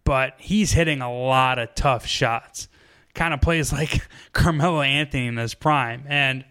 [0.04, 2.68] but he's hitting a lot of tough shots.
[3.14, 6.44] Kind of plays like Carmelo Anthony in his prime, and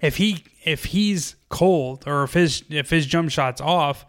[0.00, 4.04] if he if he's cold or if his if his jump shot's off,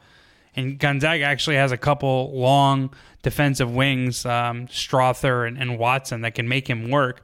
[0.56, 2.94] and Gonzaga actually has a couple long
[3.24, 7.24] defensive wings, um, Strawther and, and Watson that can make him work.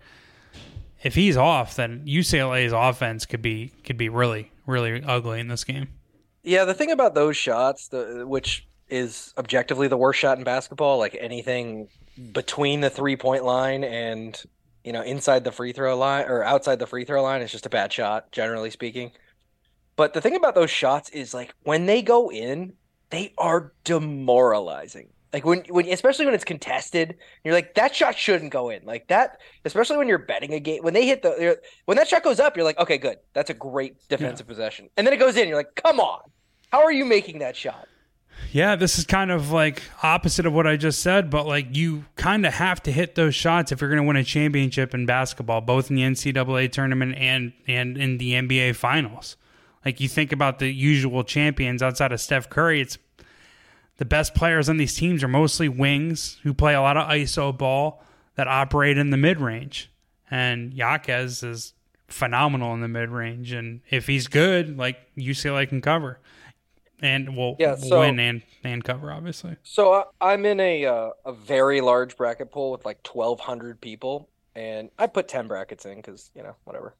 [1.04, 5.64] If he's off, then UCLA's offense could be could be really really ugly in this
[5.64, 5.90] game.
[6.44, 10.98] Yeah, the thing about those shots, the which is objectively the worst shot in basketball,
[11.00, 11.88] like anything
[12.34, 14.44] between the three point line and
[14.84, 17.66] you know, inside the free throw line or outside the free throw line, is just
[17.66, 19.12] a bad shot, generally speaking.
[19.96, 22.74] But the thing about those shots is like when they go in,
[23.12, 25.10] they are demoralizing.
[25.34, 28.84] Like when, when especially when it's contested, you're like that shot shouldn't go in.
[28.86, 30.84] Like that, especially when you're betting a game.
[30.84, 33.54] When they hit the when that shot goes up, you're like, okay, good, that's a
[33.54, 34.50] great defensive yeah.
[34.50, 34.90] possession.
[34.98, 36.22] And then it goes in, you're like, come on,
[36.72, 37.88] how are you making that shot?
[38.52, 42.06] Yeah, this is kind of like opposite of what I just said, but like you
[42.16, 45.06] kind of have to hit those shots if you're going to win a championship in
[45.06, 49.38] basketball, both in the NCAA tournament and and in the NBA finals.
[49.86, 52.98] Like you think about the usual champions outside of Steph Curry, it's
[53.98, 57.56] the best players on these teams are mostly wings who play a lot of ISO
[57.56, 58.04] ball
[58.36, 59.92] that operate in the mid range.
[60.30, 61.74] And Jaquez is
[62.08, 66.20] phenomenal in the mid range, and if he's good, like UCLA can cover
[67.02, 69.56] and will yeah, so, win and and cover obviously.
[69.64, 74.30] So uh, I'm in a uh, a very large bracket pool with like 1,200 people,
[74.56, 76.96] and I put 10 brackets in because you know whatever.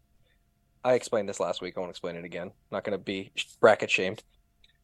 [0.84, 1.76] I explained this last week.
[1.78, 2.48] I won't explain it again.
[2.48, 4.24] I'm not going to be bracket shamed.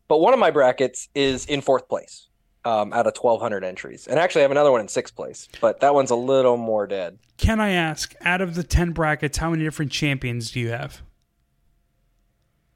[0.08, 2.28] But one of my brackets is in fourth place
[2.64, 5.80] um, out of 1,200 entries, and actually I have another one in sixth place, but
[5.82, 7.18] that one's a little more dead.
[7.38, 11.02] Can I ask, out of the 10 brackets, how many different champions do you have?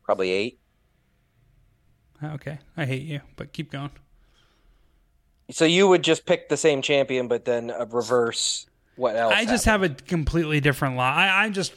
[0.03, 0.59] Probably eight.
[2.23, 3.91] Okay, I hate you, but keep going.
[5.49, 8.67] So you would just pick the same champion, but then a reverse.
[8.95, 9.33] What else?
[9.35, 9.99] I just happened?
[9.99, 11.11] have a completely different law.
[11.11, 11.73] I, I just,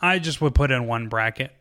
[0.00, 1.52] I just would put in one bracket.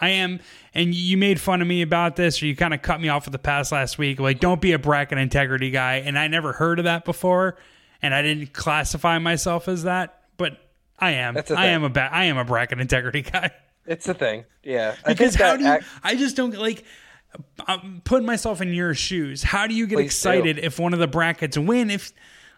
[0.00, 0.38] I am,
[0.74, 3.24] and you made fun of me about this, or you kind of cut me off
[3.24, 4.20] with the past last week.
[4.20, 5.96] Like, don't be a bracket integrity guy.
[5.96, 7.56] And I never heard of that before,
[8.00, 10.56] and I didn't classify myself as that, but
[11.00, 11.36] I am.
[11.56, 13.50] I am a ba- I am a bracket integrity guy.
[13.86, 14.94] It's a thing, yeah.
[15.06, 15.70] Because how do you?
[15.70, 16.84] Act- I just don't like.
[17.66, 19.42] I'm putting myself in your shoes.
[19.42, 20.62] How do you get Please excited do.
[20.62, 21.90] if one of the brackets win?
[21.90, 22.12] If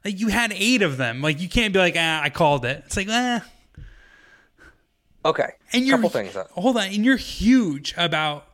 [0.05, 2.83] like you had eight of them, like you can't be like, ah, I called it.
[2.87, 3.45] It's like, ah.
[5.25, 5.51] Okay.
[5.73, 6.37] And you're couple things.
[6.53, 8.47] Hold on, and you're huge about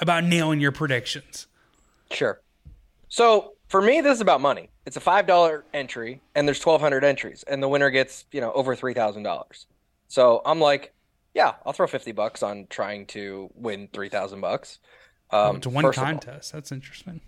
[0.00, 1.46] about nailing your predictions.
[2.10, 2.40] Sure.
[3.08, 4.68] So for me, this is about money.
[4.86, 8.40] It's a five dollar entry, and there's twelve hundred entries, and the winner gets you
[8.40, 9.66] know over three thousand dollars.
[10.08, 10.92] So I'm like,
[11.34, 14.78] yeah, I'll throw fifty bucks on trying to win three thousand bucks.
[15.30, 16.52] Um, oh, it's one contest.
[16.52, 17.20] That's interesting.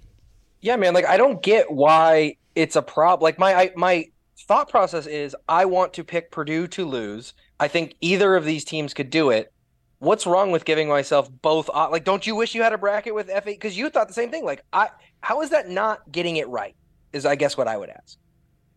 [0.60, 0.94] Yeah, man.
[0.94, 3.22] Like I don't get why it's a problem.
[3.22, 4.06] Like my I, my
[4.40, 7.34] thought process is I want to pick Purdue to lose.
[7.62, 9.52] I think either of these teams could do it.
[10.00, 11.70] What's wrong with giving myself both?
[11.72, 13.44] Like, don't you wish you had a bracket with F8?
[13.44, 14.44] Because you thought the same thing.
[14.44, 14.88] Like, I
[15.20, 16.74] how is that not getting it right?
[17.12, 18.18] Is I guess what I would ask.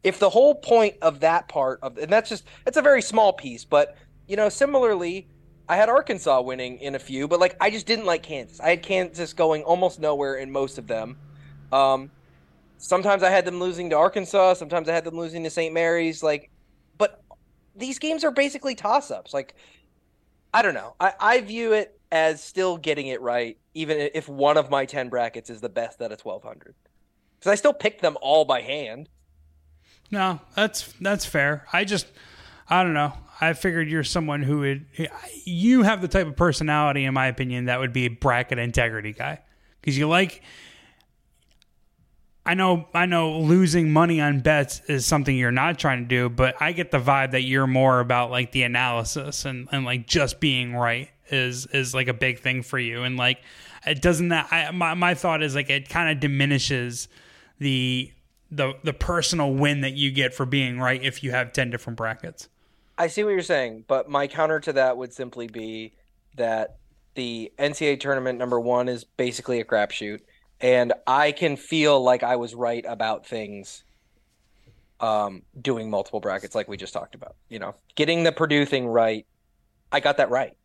[0.03, 3.33] If the whole point of that part of and that's just it's a very small
[3.33, 5.29] piece, but you know, similarly,
[5.67, 8.59] I had Arkansas winning in a few, but like I just didn't like Kansas.
[8.59, 11.17] I had Kansas going almost nowhere in most of them.
[11.71, 12.11] Um,
[12.77, 14.53] sometimes I had them losing to Arkansas.
[14.53, 15.73] Sometimes I had them losing to St.
[15.73, 16.21] Mary's.
[16.21, 16.51] Like,
[17.75, 19.33] these games are basically toss-ups.
[19.33, 19.55] Like,
[20.53, 20.95] I don't know.
[20.99, 25.09] I, I view it as still getting it right, even if one of my ten
[25.09, 26.75] brackets is the best of twelve hundred.
[27.37, 29.09] Because I still picked them all by hand.
[30.11, 31.65] No, that's that's fair.
[31.73, 32.07] I just
[32.69, 33.13] I don't know.
[33.41, 34.85] I figured you're someone who would
[35.43, 39.13] you have the type of personality, in my opinion, that would be a bracket integrity
[39.13, 39.41] guy
[39.81, 40.41] because you like.
[42.45, 46.29] I know, I know, losing money on bets is something you're not trying to do,
[46.29, 50.05] but I get the vibe that you're more about like the analysis and, and like
[50.05, 53.39] just being right is is like a big thing for you, and like
[53.85, 57.07] it doesn't that I, my my thought is like it kind of diminishes
[57.57, 58.11] the
[58.51, 61.97] the the personal win that you get for being right if you have 10 different
[61.97, 62.47] brackets.
[62.97, 65.93] I see what you're saying, but my counter to that would simply be
[66.37, 66.77] that
[67.15, 70.21] the NCAA tournament number one is basically a crapshoot,
[70.61, 73.83] and I can feel like I was right about things.
[75.01, 78.87] Um, doing multiple brackets like we just talked about, you know, getting the Purdue thing
[78.87, 79.25] right,
[79.91, 80.55] I got that right.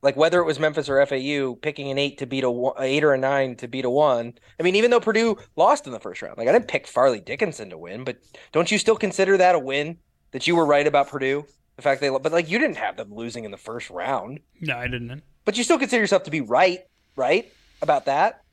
[0.00, 3.04] Like whether it was Memphis or FAU, picking an eight to beat a one, eight
[3.04, 4.34] or a nine to beat a one.
[4.60, 7.20] I mean, even though Purdue lost in the first round, like I didn't pick Fairleigh
[7.20, 8.18] Dickinson to win, but
[8.52, 9.98] don't you still consider that a win
[10.32, 11.46] that you were right about Purdue?
[11.76, 14.40] The fact they, but like you didn't have them losing in the first round.
[14.60, 15.22] No, I didn't.
[15.46, 16.80] But you still consider yourself to be right,
[17.16, 18.43] right about that,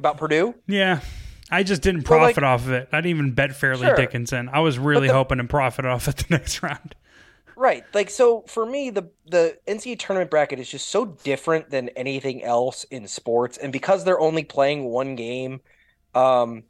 [0.00, 0.54] about Purdue.
[0.66, 1.00] Yeah,
[1.50, 2.88] I just didn't profit like- off of it.
[2.92, 3.96] I didn't even bet Fairleigh Sure.
[3.96, 4.48] Dickinson.
[4.52, 6.96] I was really the- hoping to profit off it the next round.
[7.56, 7.84] Right.
[7.92, 12.42] Like so for me the the NCAA tournament bracket is just so different than anything
[12.42, 15.60] else in sports and because they're only playing one game
[16.14, 16.62] um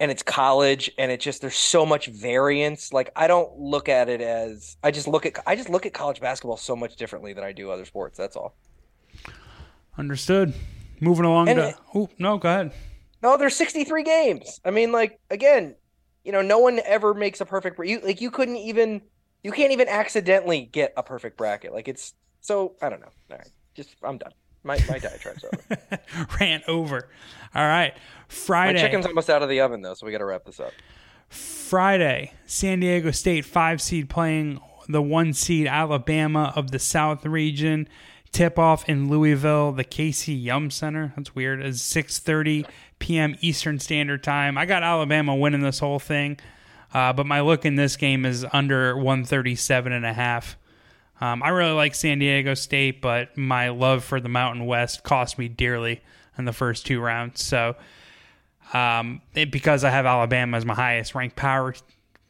[0.00, 4.08] and it's college and it just there's so much variance like I don't look at
[4.08, 7.34] it as I just look at I just look at college basketball so much differently
[7.34, 8.54] than I do other sports that's all.
[9.98, 10.54] Understood.
[11.04, 11.68] Moving along And to.
[11.68, 12.72] it- Oh no, go ahead.
[13.22, 14.60] No, there's 63 games.
[14.64, 15.76] I mean like again,
[16.24, 19.02] you know, no one ever makes a perfect you like you couldn't even
[19.42, 21.72] you can't even accidentally get a perfect bracket.
[21.72, 23.08] Like it's so I don't know.
[23.30, 23.48] All right.
[23.74, 24.32] Just I'm done.
[24.62, 25.78] My my diatribe's over.
[26.40, 27.08] Rant over.
[27.54, 27.94] All right.
[28.28, 28.74] Friday.
[28.74, 30.72] My chicken's almost out of the oven though, so we got to wrap this up.
[31.28, 37.88] Friday, San Diego State five seed playing the one seed Alabama of the South region.
[38.34, 41.12] Tip off in Louisville, the KFC Yum Center.
[41.14, 41.64] That's weird.
[41.64, 42.66] Is six thirty
[42.98, 43.36] p.m.
[43.40, 44.58] Eastern Standard Time.
[44.58, 46.40] I got Alabama winning this whole thing,
[46.92, 50.56] uh, but my look in this game is under one thirty seven and a half.
[51.20, 55.38] Um, I really like San Diego State, but my love for the Mountain West cost
[55.38, 56.02] me dearly
[56.36, 57.40] in the first two rounds.
[57.44, 57.76] So
[58.72, 61.72] um, it, because I have Alabama as my highest ranked power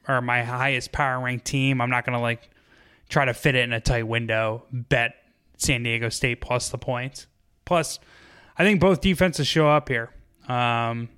[0.06, 2.50] or my highest power ranked team, I'm not to like
[3.08, 4.64] try to fit it in a tight window.
[4.70, 5.14] Bet
[5.64, 7.26] San Diego State plus the points.
[7.64, 7.98] Plus,
[8.56, 10.10] I think both defenses show up here.
[10.48, 11.08] Um,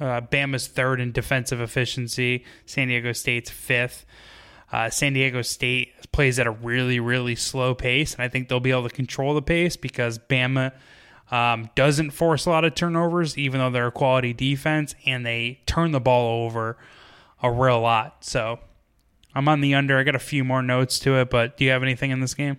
[0.00, 2.44] uh, Bama's third in defensive efficiency.
[2.64, 4.06] San Diego State's fifth.
[4.72, 8.60] Uh, San Diego State plays at a really, really slow pace, and I think they'll
[8.60, 10.72] be able to control the pace because Bama
[11.30, 15.60] um, doesn't force a lot of turnovers, even though they're a quality defense, and they
[15.66, 16.78] turn the ball over
[17.42, 18.24] a real lot.
[18.24, 18.60] So
[19.34, 19.98] I'm on the under.
[19.98, 22.34] I got a few more notes to it, but do you have anything in this
[22.34, 22.58] game?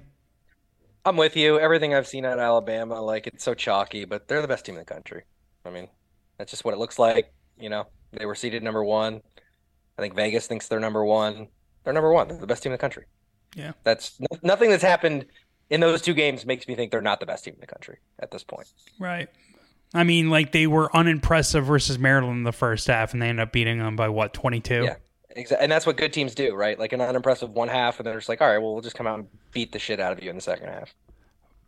[1.05, 1.59] I'm with you.
[1.59, 4.79] Everything I've seen at Alabama, like it's so chalky, but they're the best team in
[4.79, 5.23] the country.
[5.65, 5.87] I mean,
[6.37, 7.33] that's just what it looks like.
[7.59, 9.21] You know, they were seeded number one.
[9.97, 11.47] I think Vegas thinks they're number one.
[11.83, 12.27] They're number one.
[12.27, 13.05] They're the best team in the country.
[13.55, 13.73] Yeah.
[13.83, 15.25] That's nothing that's happened
[15.69, 17.99] in those two games makes me think they're not the best team in the country
[18.19, 18.67] at this point.
[18.99, 19.29] Right.
[19.93, 23.43] I mean, like they were unimpressive versus Maryland in the first half, and they ended
[23.43, 24.83] up beating them by what 22.
[24.83, 24.95] Yeah.
[25.35, 25.63] Exactly.
[25.63, 26.77] And that's what good teams do, right?
[26.77, 29.07] Like an unimpressive one half, and they're just like, all right, well, we'll just come
[29.07, 30.93] out and beat the shit out of you in the second half.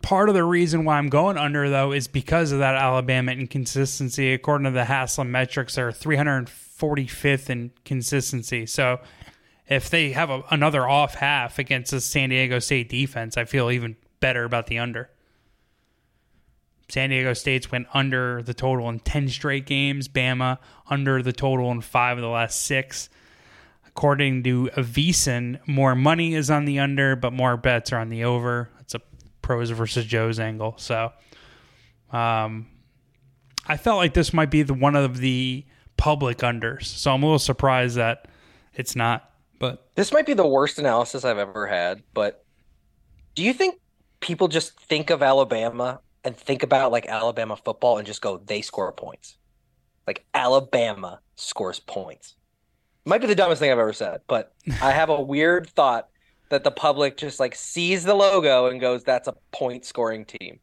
[0.01, 4.33] Part of the reason why I'm going under though is because of that Alabama inconsistency.
[4.33, 8.65] According to the Haslametrics, they're 345th in consistency.
[8.65, 8.99] So
[9.69, 13.71] if they have a, another off half against the San Diego State defense, I feel
[13.71, 15.09] even better about the under.
[16.89, 20.07] San Diego State's went under the total in 10 straight games.
[20.07, 20.57] Bama
[20.89, 23.09] under the total in five of the last six.
[23.95, 28.23] According to Avison, more money is on the under, but more bets are on the
[28.23, 28.69] over.
[28.79, 29.01] It's a
[29.43, 30.73] pros versus Joe's angle.
[30.77, 31.11] So
[32.11, 32.67] um,
[33.67, 35.65] I felt like this might be the one of the
[35.97, 36.85] public unders.
[36.85, 38.27] So I'm a little surprised that
[38.73, 39.29] it's not.
[39.59, 42.43] But This might be the worst analysis I've ever had, but
[43.35, 43.79] do you think
[44.19, 48.61] people just think of Alabama and think about like Alabama football and just go, they
[48.61, 49.37] score points?
[50.05, 52.35] Like Alabama scores points.
[53.05, 56.07] Might be the dumbest thing I've ever said, but I have a weird thought
[56.49, 60.59] that the public just like sees the logo and goes, that's a point scoring team.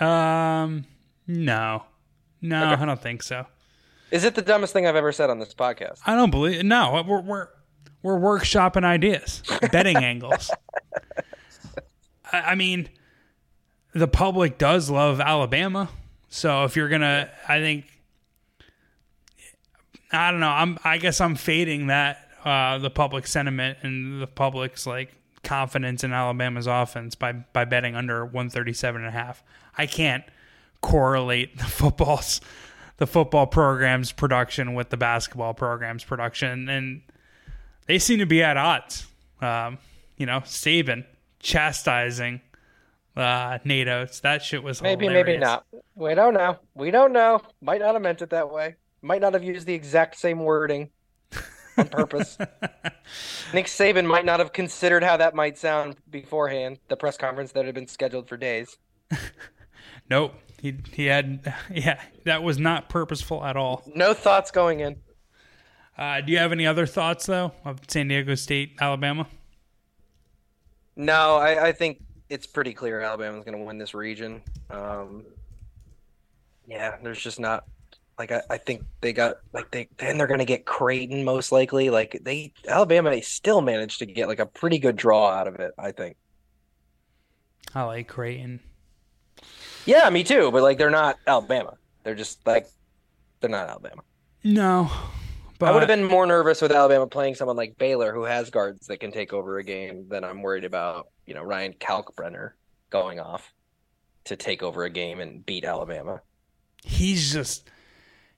[0.00, 0.84] um,
[1.26, 1.84] no,
[2.40, 2.82] no, Okay.
[2.82, 3.46] I don't think so.
[4.10, 5.98] Is it the dumbest thing I've ever said on this podcast?
[6.06, 6.64] I don't believe.
[6.64, 7.48] No, we're we're
[8.02, 10.50] we're workshopping ideas, betting angles.
[12.32, 12.88] I, I mean,
[13.92, 15.90] the public does love Alabama,
[16.28, 17.84] so if you're gonna, I think,
[20.12, 20.48] I don't know.
[20.48, 20.78] I'm.
[20.84, 25.12] I guess I'm fading that uh, the public sentiment and the public's like
[25.44, 29.42] confidence in Alabama's offense by by betting under 137 and a half.
[29.76, 30.24] I can't
[30.80, 32.40] correlate the football's
[32.96, 37.02] the football program's production with the basketball program's production, and
[37.86, 39.06] they seem to be at odds.
[39.40, 39.78] Um,
[40.16, 41.04] you know, Saban
[41.38, 42.40] chastising
[43.16, 44.20] uh, Nate Oats.
[44.20, 45.26] That shit was Maybe, hilarious.
[45.26, 45.64] maybe not.
[45.94, 46.58] We don't know.
[46.74, 47.40] We don't know.
[47.60, 48.76] Might not have meant it that way.
[49.08, 50.90] Might not have used the exact same wording.
[51.78, 52.36] on purpose.
[53.54, 56.78] Nick Saban might not have considered how that might sound beforehand.
[56.88, 58.76] The press conference that had been scheduled for days.
[60.10, 60.34] Nope.
[60.60, 63.82] He he had yeah, that was not purposeful at all.
[63.94, 64.96] No thoughts going in.
[65.98, 69.26] Uh, do you have any other thoughts though of San Diego State, Alabama?
[70.96, 74.40] No, I, I think it's pretty clear Alabama's going to win this region.
[74.70, 75.24] Um,
[76.66, 77.64] yeah, there's just not
[78.18, 81.52] like I, I think they got like they then they're going to get Creighton most
[81.52, 81.90] likely.
[81.90, 85.56] Like they Alabama they still managed to get like a pretty good draw out of
[85.56, 85.72] it.
[85.78, 86.16] I think.
[87.74, 88.60] I like Creighton.
[89.86, 90.50] Yeah, me too.
[90.50, 91.74] But like they're not Alabama.
[92.02, 92.66] They're just like
[93.40, 94.02] they're not Alabama.
[94.44, 94.90] No,
[95.58, 98.50] but I would have been more nervous with Alabama playing someone like Baylor, who has
[98.50, 101.08] guards that can take over a game, than I'm worried about.
[101.26, 102.52] You know, Ryan Kalkbrenner
[102.90, 103.52] going off
[104.24, 106.20] to take over a game and beat Alabama.
[106.82, 107.68] he's just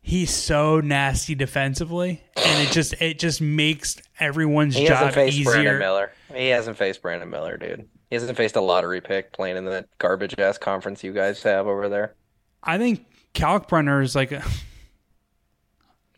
[0.02, 5.44] he's so nasty defensively, and it just it just makes everyone's He job hasn't faced
[5.44, 5.78] Brandon easier.
[5.78, 6.12] Miller.
[6.34, 7.88] He hasn't faced Brandon Miller, dude.
[8.08, 11.66] He hasn't faced a lottery pick playing in that garbage ass conference you guys have
[11.66, 12.14] over there.
[12.62, 14.42] I think Kalkbrenner is like a.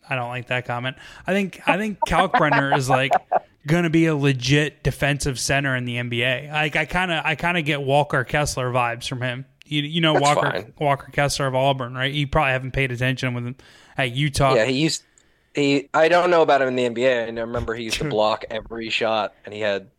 [0.08, 0.96] I don't like that comment.
[1.26, 3.12] I think I think Kalkbrenner is like
[3.66, 6.50] gonna be a legit defensive center in the NBA.
[6.50, 9.46] Like I kind of I kind of get Walker Kessler vibes from him.
[9.72, 10.72] You, you know That's Walker fine.
[10.78, 12.12] Walker Kessler of Auburn, right?
[12.12, 13.56] You probably haven't paid attention with him
[13.96, 14.54] at Utah.
[14.54, 15.02] Yeah, he used.
[15.54, 15.88] He.
[15.94, 17.28] I don't know about him in the NBA.
[17.28, 19.90] And I remember he used to block every shot, and he had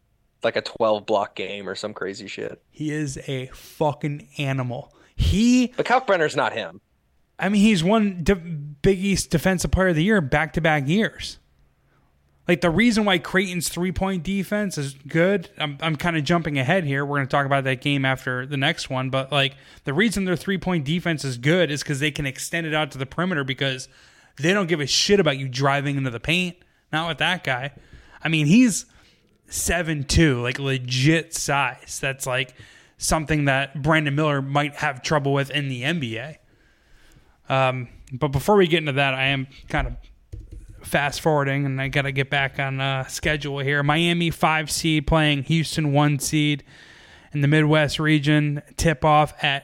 [0.44, 2.62] like a 12 block game or some crazy shit.
[2.70, 4.94] He is a fucking animal.
[5.16, 6.82] He But Kalkbrenner's not him.
[7.40, 10.88] I mean, he's won De- Big East Defensive Player of the Year back to back
[10.88, 11.40] years.
[12.48, 16.60] Like the reason why Creighton's three point defense is good, I'm, I'm kind of jumping
[16.60, 17.06] ahead here.
[17.06, 19.10] We're going to talk about that game after the next one.
[19.10, 22.68] But like the reason their three point defense is good is because they can extend
[22.68, 23.88] it out to the perimeter because
[24.38, 26.58] they don't give a shit about you driving into the paint.
[26.92, 27.72] Not with that guy.
[28.22, 28.86] I mean, he's
[29.48, 32.00] seven two, like legit size.
[32.02, 32.56] That's like
[32.98, 36.38] something that Brandon Miller might have trouble with in the NBA.
[37.48, 39.94] Um, but before we get into that, I am kind of
[40.84, 43.82] fast forwarding, and I got to get back on uh, schedule here.
[43.84, 46.64] Miami five seed playing Houston one seed
[47.34, 48.62] in the Midwest region.
[48.78, 49.64] Tip off at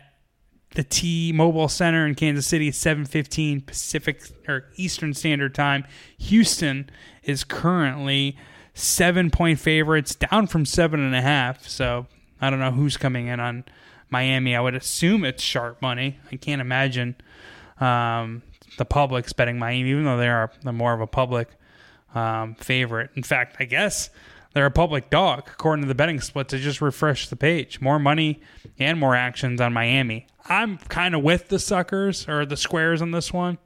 [0.75, 5.83] the T-Mobile Center in Kansas City, seven fifteen Pacific or Eastern Standard Time.
[6.19, 6.89] Houston
[7.23, 8.37] is currently
[8.73, 11.67] seven point favorites, down from seven and a half.
[11.67, 12.07] So
[12.39, 13.65] I don't know who's coming in on
[14.09, 14.55] Miami.
[14.55, 16.19] I would assume it's sharp money.
[16.31, 17.15] I can't imagine
[17.79, 18.43] um,
[18.77, 21.49] the public's betting Miami, even though they are the more of a public
[22.13, 23.11] um, favorite.
[23.15, 24.09] In fact, I guess
[24.53, 26.53] they're a public dog according to the betting splits.
[26.53, 27.81] I just refreshed the page.
[27.81, 28.41] More money
[28.77, 30.27] and more actions on Miami.
[30.45, 33.57] I'm kind of with the suckers or the squares on this one.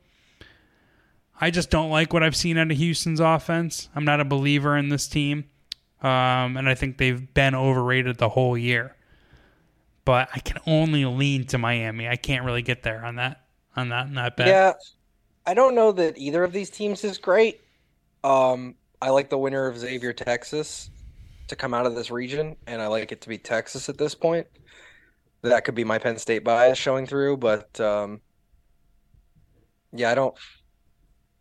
[1.39, 3.89] I just don't like what I've seen out of Houston's offense.
[3.95, 5.45] I'm not a believer in this team.
[6.01, 8.95] Um, and I think they've been overrated the whole year.
[10.05, 12.09] But I can only lean to Miami.
[12.09, 13.42] I can't really get there on that
[13.75, 14.47] on that on that bet.
[14.47, 14.73] Yeah,
[15.45, 17.61] I don't know that either of these teams is great.
[18.23, 20.89] Um, I like the winner of Xavier Texas
[21.47, 24.15] to come out of this region, and I like it to be Texas at this
[24.15, 24.47] point.
[25.41, 28.21] That could be my Penn State bias showing through, but um,
[29.91, 30.35] yeah, I don't.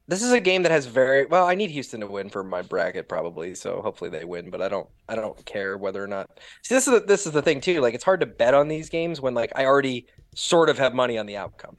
[0.08, 1.46] This is a game that has very well.
[1.46, 4.50] I need Houston to win for my bracket probably, so hopefully they win.
[4.50, 4.88] But I don't.
[5.08, 6.40] I don't care whether or not.
[6.62, 7.80] See, this is the, this is the thing too.
[7.80, 10.94] Like it's hard to bet on these games when like I already sort of have
[10.94, 11.76] money on the outcome.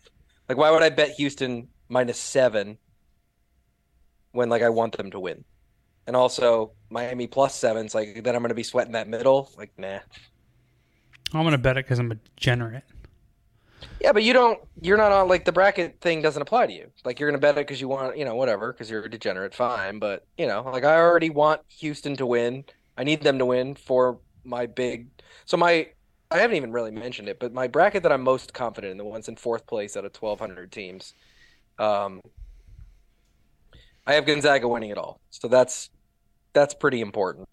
[0.50, 2.78] Like why would I bet Houston minus seven
[4.32, 5.44] when like I want them to win?
[6.06, 7.86] And also Miami plus seven.
[7.86, 9.52] It's like then I'm gonna be sweating that middle.
[9.58, 10.00] Like nah.
[11.34, 12.84] I'm gonna bet it because I'm a degenerate.
[14.00, 14.60] Yeah, but you don't.
[14.82, 16.90] You're not on like the bracket thing doesn't apply to you.
[17.06, 19.54] Like you're gonna bet it because you want, you know, whatever, because you're a degenerate.
[19.54, 22.66] Fine, but you know, like I already want Houston to win.
[22.98, 25.08] I need them to win for my big.
[25.46, 25.90] So my,
[26.34, 29.06] I haven't even really mentioned it, but my bracket that I'm most confident in, the
[29.06, 31.14] ones in fourth place out of 1,200 teams,
[31.78, 32.22] um,
[34.08, 35.22] I have Gonzaga winning it all.
[35.30, 35.90] So that's
[36.54, 37.48] that's pretty important.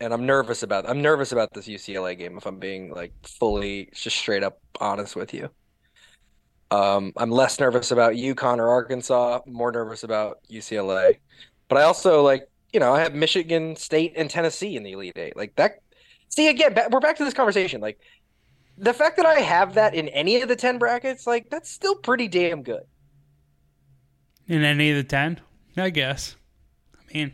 [0.00, 3.90] And I'm nervous about I'm nervous about this UCLA game if I'm being like fully
[3.94, 5.48] just straight up honest with you.
[6.70, 11.18] Um, I'm less nervous about UConn or Arkansas, more nervous about UCLA.
[11.68, 15.16] But I also like, you know, I have Michigan State and Tennessee in the Elite
[15.16, 15.36] Eight.
[15.36, 15.80] Like that.
[16.28, 17.80] See, again, we're back to this conversation.
[17.80, 17.98] Like
[18.78, 21.94] the fact that I have that in any of the 10 brackets, like that's still
[21.94, 22.82] pretty damn good.
[24.48, 25.40] In any of the ten,
[25.76, 26.36] I guess.
[26.94, 27.32] I mean,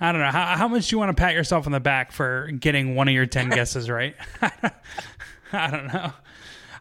[0.00, 2.12] I don't know how how much do you want to pat yourself on the back
[2.12, 4.14] for getting one of your ten guesses right.
[5.52, 6.12] I don't know.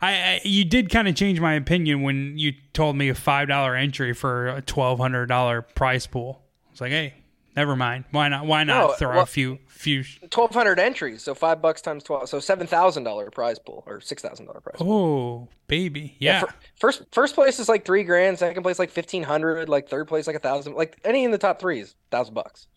[0.01, 3.47] I, I you did kind of change my opinion when you told me a five
[3.47, 6.43] dollar entry for a twelve hundred dollar prize pool.
[6.71, 7.15] It's like, hey,
[7.55, 8.05] never mind.
[8.11, 8.45] Why not?
[8.45, 10.03] Why not No, throw well- a few few?
[10.29, 13.99] Twelve hundred entries, so five bucks times twelve, so seven thousand dollar prize pool or
[14.01, 14.75] six thousand dollar prize.
[14.77, 15.47] pool.
[15.49, 16.41] Oh, baby, yeah.
[16.41, 18.37] fir- first first place is like three grand.
[18.39, 19.69] Second place like fifteen hundred.
[19.69, 20.75] Like third place like a thousand.
[20.75, 22.67] Like any in the top three is thousand bucks.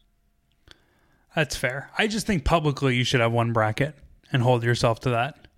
[1.36, 1.90] That's fair.
[1.98, 3.96] I just think publicly you should have one bracket
[4.32, 5.48] and hold yourself to that.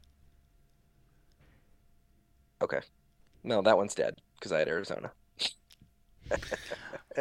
[2.62, 2.80] Okay,
[3.44, 5.12] no, that one's dead because I had Arizona.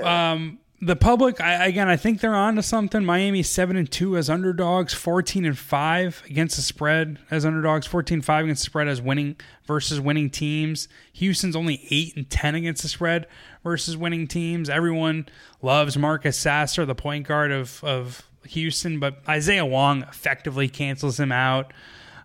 [0.03, 3.03] Um, the public, I, again, I think they're on to something.
[3.03, 8.43] Miami seven and two as underdogs, fourteen and five against the spread as underdogs, 14-5
[8.43, 10.87] against the spread as winning versus winning teams.
[11.13, 13.27] Houston's only eight and ten against the spread
[13.63, 14.69] versus winning teams.
[14.69, 15.27] Everyone
[15.61, 21.31] loves Marcus Sasser, the point guard of of Houston, but Isaiah Wong effectively cancels him
[21.31, 21.73] out.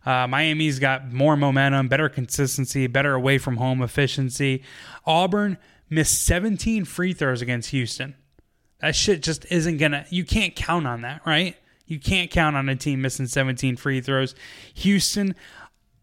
[0.04, 4.62] Uh, Miami's got more momentum, better consistency, better away from home efficiency.
[5.06, 5.58] Auburn
[5.90, 8.14] missed 17 free throws against Houston.
[8.80, 10.06] That shit just isn't gonna.
[10.10, 11.56] You can't count on that, right?
[11.86, 14.34] You can't count on a team missing 17 free throws.
[14.74, 15.34] Houston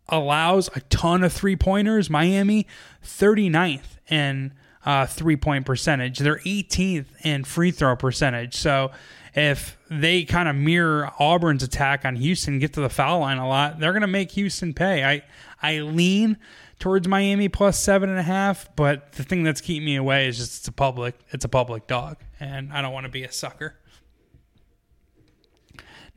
[0.10, 2.10] allows a ton of three pointers.
[2.10, 2.68] Miami,
[3.04, 4.54] 39th in
[4.86, 6.20] uh, three point percentage.
[6.20, 8.56] They're 18th in free throw percentage.
[8.56, 8.92] So
[9.36, 13.48] if they kind of mirror Auburn's attack on Houston, get to the foul line a
[13.48, 15.04] lot, they're going to make Houston pay.
[15.04, 15.24] I
[15.62, 16.38] I lean
[16.80, 20.38] towards Miami plus seven and a half, but the thing that's keeping me away is
[20.38, 23.32] just it's a public it's a public dog, and I don't want to be a
[23.32, 23.78] sucker.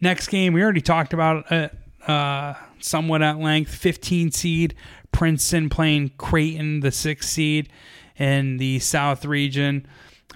[0.01, 3.75] Next game, we already talked about it uh, somewhat at length.
[3.75, 4.75] 15 seed
[5.13, 7.69] Princeton playing Creighton, the sixth seed
[8.17, 9.87] in the South region.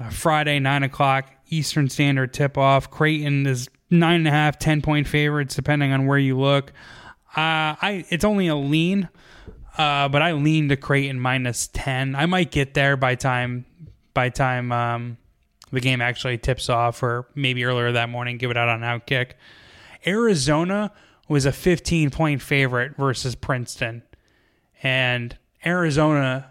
[0.01, 2.91] Uh, Friday, 9 o'clock Eastern Standard tip off.
[2.91, 6.73] Creighton is 9.5, 10 point favorites, depending on where you look.
[7.37, 9.09] Uh, I It's only a lean,
[9.79, 12.15] uh, but I lean to Creighton minus 10.
[12.15, 13.67] I might get there by time
[14.13, 15.19] by time um,
[15.73, 19.33] the game actually tips off, or maybe earlier that morning, give it out on Outkick.
[20.07, 20.93] Arizona
[21.29, 24.03] was a 15 point favorite versus Princeton,
[24.83, 26.51] and Arizona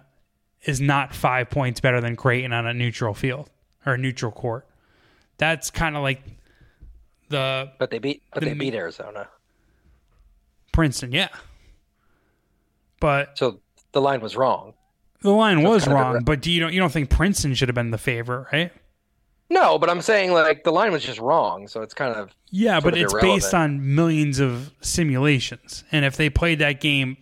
[0.64, 3.50] is not five points better than Creighton on a neutral field
[3.86, 4.68] or a neutral court.
[5.38, 6.22] That's kind of like
[7.30, 9.28] the But they beat, but The they beat Arizona.
[10.72, 11.30] Princeton, yeah.
[13.00, 13.60] But So
[13.92, 14.74] the line was wrong.
[15.22, 16.24] the line So was a wrong.
[16.24, 18.72] But do you don't you don't think Princeton should have been the favorite, right?
[19.54, 21.68] No, but I'm saying like the line was just wrong.
[21.68, 23.42] So it's kind of Yeah, but of it's irrelevant.
[23.42, 25.84] based on millions of simulations.
[25.92, 27.18] And if they played that game,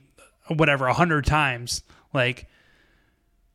[0.47, 2.47] whatever, a 100 times, like,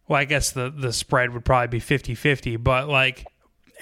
[0.06, 3.24] well, I guess the, the spread would probably be 50 50, but like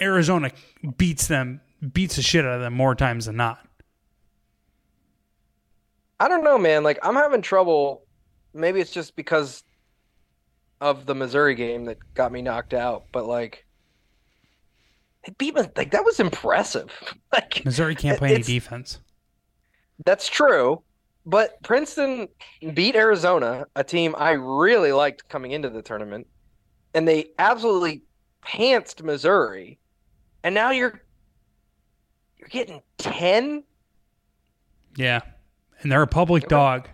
[0.01, 0.53] Arizona
[0.97, 1.61] beats them,
[1.92, 3.59] beats the shit out of them more times than not.
[6.20, 6.84] I don't know, man.
[6.84, 8.05] Like I'm having trouble.
[8.55, 9.64] Maybe it's just because
[10.80, 13.07] of the Missouri game that got me knocked out.
[13.11, 13.64] But like,
[15.39, 15.55] beat.
[15.55, 16.91] Like that was impressive.
[17.33, 19.01] Like Missouri can't play any defense.
[20.05, 20.83] that's true.
[21.27, 22.29] But Princeton
[22.75, 26.29] beat Arizona, a team I really liked coming into the tournament,
[26.95, 28.03] and they absolutely
[28.47, 29.79] pantsed Missouri.
[30.45, 31.01] And now you're
[32.39, 33.64] you're getting ten.
[34.97, 35.20] Yeah.
[35.81, 36.89] And they're a public dog.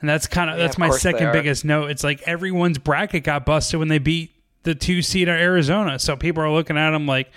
[0.00, 1.90] And that's kind of Yeah, that's my second biggest note.
[1.90, 4.32] It's like everyone's bracket got busted when they beat
[4.62, 5.98] the two seed of Arizona.
[5.98, 7.30] So people are looking at them like,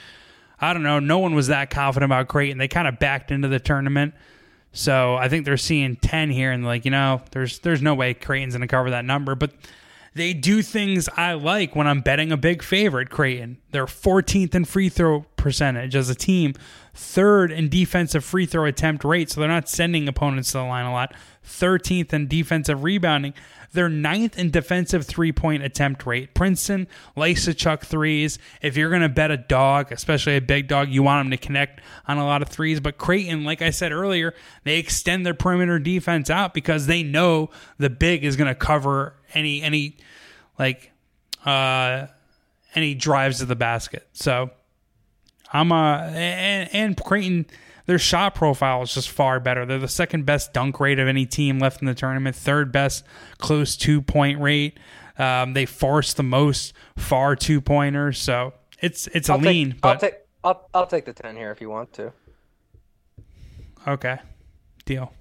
[0.60, 2.58] I don't know, no one was that confident about Creighton.
[2.58, 4.14] They kind of backed into the tournament.
[4.72, 8.14] So I think they're seeing ten here and like, you know, there's there's no way
[8.14, 9.36] Creighton's gonna cover that number.
[9.36, 9.52] But
[10.16, 13.58] they do things I like when I'm betting a big favorite, Creighton.
[13.72, 16.54] They're 14th in free throw percentage as a team,
[16.94, 20.86] third in defensive free throw attempt rate, so they're not sending opponents to the line
[20.86, 21.14] a lot.
[21.46, 23.34] 13th in defensive rebounding.
[23.76, 26.34] They're ninth in defensive three point attempt rate.
[26.34, 28.40] Princeton likes to chuck threes.
[28.62, 31.38] If you're going to bet a dog, especially a big dog, you want them to
[31.38, 32.80] connect on a lot of threes.
[32.80, 37.50] But Creighton, like I said earlier, they extend their perimeter defense out because they know
[37.78, 39.98] the big is going to cover any any
[40.58, 40.92] like
[41.46, 42.08] uh
[42.74, 44.08] any drives to the basket.
[44.14, 44.50] So
[45.52, 47.46] I'm uh and, and Creighton
[47.86, 49.66] their shot profile is just far better.
[49.66, 53.06] They're the second best dunk rate of any team left in the tournament, third best
[53.38, 54.80] close two point rate.
[55.18, 59.86] Um, they force the most far two pointers, so it's it's a I'll lean, take,
[59.86, 62.12] I'll take I'll I'll take the ten here if you want to.
[63.88, 64.18] okay,
[64.86, 65.14] deal.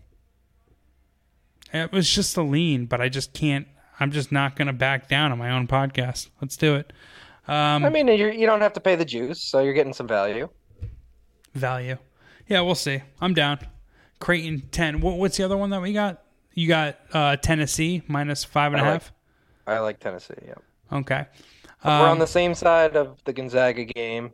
[1.73, 3.67] It was just a lean, but I just can't.
[3.99, 6.29] I'm just not going to back down on my own podcast.
[6.41, 6.93] Let's do it.
[7.47, 10.09] Um, I mean, you're, you don't have to pay the juice, so you're getting some
[10.09, 10.49] value.
[11.55, 11.99] value.
[12.49, 13.03] Yeah, we'll see.
[13.21, 13.59] I'm down.
[14.21, 15.01] Creighton ten.
[15.01, 16.23] What, what's the other one that we got?
[16.55, 19.13] You got uh, Tennessee minus five and a I half.
[19.67, 20.35] I like Tennessee.
[20.47, 20.55] Yeah,
[20.93, 21.25] Okay.
[21.85, 24.31] we're on Um, the same side of the Gonzaga game.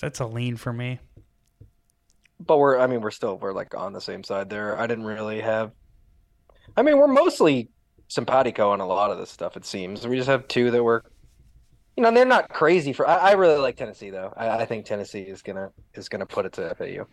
[0.00, 0.98] that's a lean for me.
[2.44, 4.78] But we're I mean we're still we're like on the same side there.
[4.78, 5.72] I didn't really have
[6.76, 7.70] I mean we're mostly
[8.08, 10.06] simpatico on a lot of this stuff it seems.
[10.06, 11.02] We just have two that were
[11.96, 14.32] you know, they're not crazy for I, I really like Tennessee though.
[14.36, 17.06] I, I think Tennessee is gonna is gonna put it to FAU.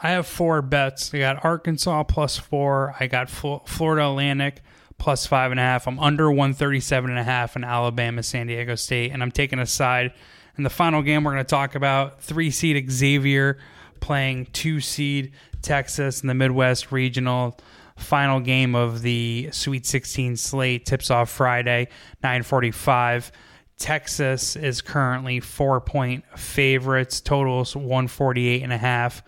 [0.00, 1.12] I have four bets.
[1.14, 2.96] I got Arkansas plus four.
[2.98, 4.62] I got Florida Atlantic
[4.98, 5.86] plus five and a half.
[5.86, 9.66] I'm under 137 and a half in Alabama, San Diego State, and I'm taking a
[9.66, 10.12] side.
[10.56, 13.58] In the final game, we're going to talk about three seed Xavier
[14.00, 17.58] playing two seed Texas in the Midwest Regional.
[17.96, 21.88] Final game of the Sweet 16 slate tips off Friday,
[22.22, 23.30] 945.
[23.78, 29.22] Texas is currently four point favorites, totals 148 and a half.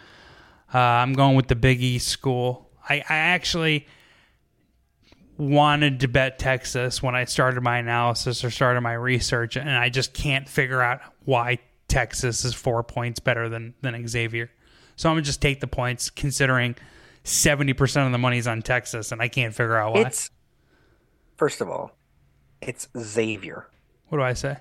[0.72, 2.70] Uh, I'm going with the Big East school.
[2.88, 3.86] I, I actually
[5.38, 9.88] wanted to bet Texas when I started my analysis or started my research, and I
[9.88, 14.50] just can't figure out why Texas is four points better than than Xavier.
[14.96, 16.76] So I'm gonna just take the points, considering
[17.24, 20.02] seventy percent of the money's on Texas, and I can't figure out why.
[20.02, 20.30] It's
[21.36, 21.92] first of all,
[22.60, 23.68] it's Xavier.
[24.08, 24.56] What do I say?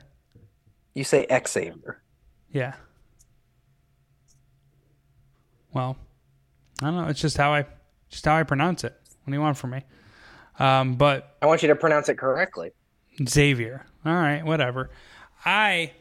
[0.93, 2.01] You say Xavier.
[2.49, 2.73] Yeah.
[5.73, 5.97] Well,
[6.81, 7.07] I don't know.
[7.09, 7.65] It's just how I
[8.09, 8.93] just how I pronounce it.
[9.23, 9.83] What do you want from me?
[10.57, 12.71] Um, but I want you to pronounce it correctly.
[13.27, 13.85] Xavier.
[14.05, 14.89] All right, whatever.
[15.43, 15.91] I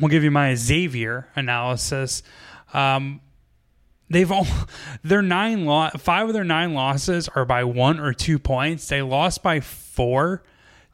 [0.00, 2.22] will give you my Xavier analysis.
[2.74, 3.20] Um,
[4.10, 4.46] they've all
[5.04, 8.88] their nine lo- five of their nine losses are by one or two points.
[8.88, 10.42] They lost by four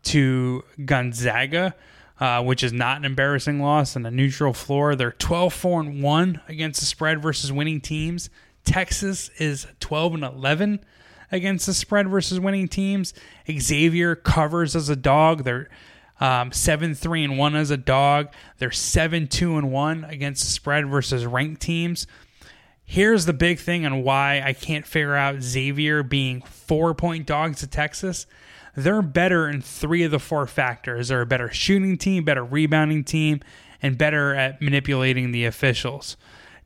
[0.05, 1.74] to Gonzaga,
[2.20, 4.94] uh, which is not an embarrassing loss on a neutral floor.
[4.94, 8.30] They're 12 4 and 1 against the spread versus winning teams.
[8.64, 10.84] Texas is 12 and 11
[11.30, 13.14] against the spread versus winning teams.
[13.50, 15.44] Xavier covers as a dog.
[15.44, 15.68] They're
[16.20, 18.28] um, 7 3 and 1 as a dog.
[18.59, 22.07] They're 7 2 and 1 against the spread versus ranked teams.
[22.84, 27.61] Here's the big thing on why I can't figure out Xavier being four point dogs
[27.61, 28.26] to Texas.
[28.75, 31.09] They're better in three of the four factors.
[31.09, 33.41] They're a better shooting team, better rebounding team,
[33.83, 36.16] and better at manipulating the officials.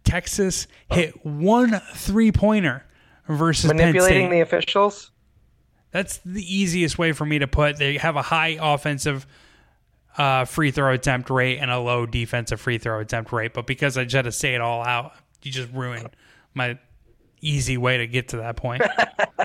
[0.05, 2.85] Texas hit one three pointer
[3.27, 5.11] versus manipulating the officials.
[5.91, 7.79] That's the easiest way for me to put.
[7.79, 9.27] They have a high offensive
[10.17, 13.99] uh, free throw attempt rate and a low defensive free throw attempt rate, but because
[13.99, 16.11] I just had to say it all out, you just ruined
[16.55, 16.79] my
[17.41, 18.83] easy way to get to that point.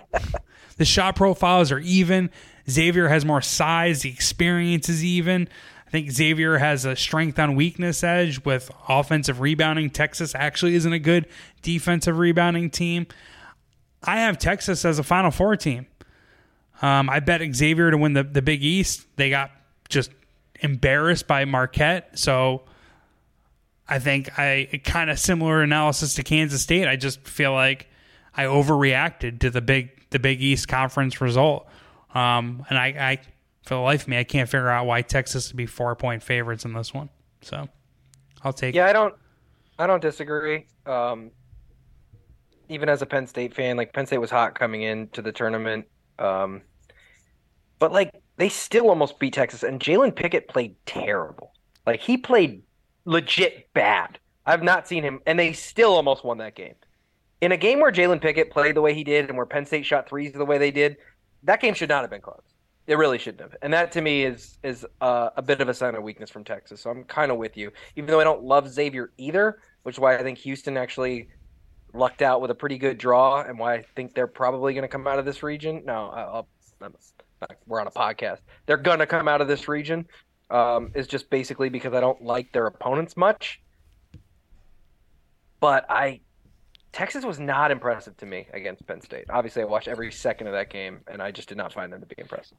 [0.78, 2.30] the shot profiles are even.
[2.70, 4.02] Xavier has more size.
[4.02, 5.48] The experience is even.
[5.88, 9.90] I think Xavier has a strength on weakness edge with offensive rebounding.
[9.90, 11.28] Texas actually isn't a good
[11.62, 13.08] defensive rebounding team.
[14.04, 15.88] I have Texas as a Final Four team.
[16.82, 19.06] Um, I bet Xavier to win the, the Big East.
[19.18, 19.52] They got
[19.90, 20.12] just
[20.62, 22.18] embarrassed by Marquette.
[22.18, 22.64] So
[23.88, 26.88] I think I kind of similar analysis to Kansas State.
[26.88, 27.88] I just feel like
[28.36, 31.68] I overreacted to the big the Big East conference result.
[32.14, 33.20] Um, and I, I,
[33.64, 36.24] for the life of me, I can't figure out why Texas would be four point
[36.24, 37.10] favorites in this one.
[37.42, 37.68] So
[38.44, 38.76] I'll take.
[38.76, 39.16] Yeah, I don't,
[39.80, 40.68] I don't disagree.
[40.86, 41.32] Um,
[42.70, 45.86] even as a Penn State fan, like Penn State was hot coming into the tournament.
[46.20, 46.62] Um,
[47.80, 51.52] but like they still almost beat Texas, and Jalen Pickett played terrible.
[51.86, 52.64] Like he played
[53.06, 54.20] legit bad.
[54.46, 56.76] I've not seen him, and they still almost won that game.
[57.42, 59.86] In a game where Jalen Pickett played the way he did, and where Penn State
[59.86, 60.98] shot threes the way they did,
[61.44, 62.44] that game should not have been close.
[62.88, 63.56] It really shouldn't have.
[63.62, 66.44] And that to me is is uh, a bit of a sign of weakness from
[66.44, 66.82] Texas.
[66.82, 70.00] So I'm kind of with you, even though I don't love Xavier either, which is
[70.00, 71.30] why I think Houston actually
[71.94, 74.88] lucked out with a pretty good draw, and why I think they're probably going to
[74.88, 75.84] come out of this region.
[75.86, 76.48] No, I'll,
[76.82, 76.92] I'll,
[77.68, 78.40] we're on a podcast.
[78.66, 80.08] They're going to come out of this region.
[80.50, 83.62] Um, is just basically because I don't like their opponents much.
[85.62, 86.20] But I
[86.92, 89.26] Texas was not impressive to me against Penn State.
[89.30, 92.02] Obviously, I watched every second of that game, and I just did not find them
[92.02, 92.58] to be impressive.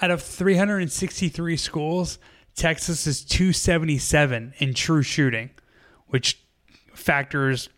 [0.00, 2.18] Out of 363 schools,
[2.54, 5.50] Texas is 277 in true shooting,
[6.06, 6.42] which
[6.94, 7.68] factors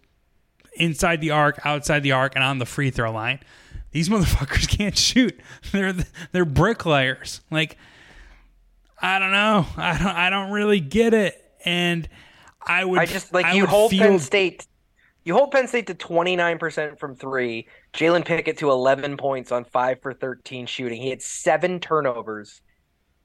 [0.75, 3.41] inside the arc, outside the arc, and on the free throw line.
[3.91, 5.39] These motherfuckers can't shoot.
[5.73, 5.95] They're
[6.33, 7.41] they're bricklayers.
[7.51, 7.77] Like
[9.01, 9.67] I don't know.
[9.77, 11.39] I don't I don't really get it.
[11.65, 12.09] And
[12.65, 14.67] I would I just like I you hold feel, Penn State
[15.25, 17.69] you hold Penn State to 29% from three.
[17.93, 21.01] Jalen Pickett to 11 points on five for 13 shooting.
[21.01, 22.61] He had seven turnovers,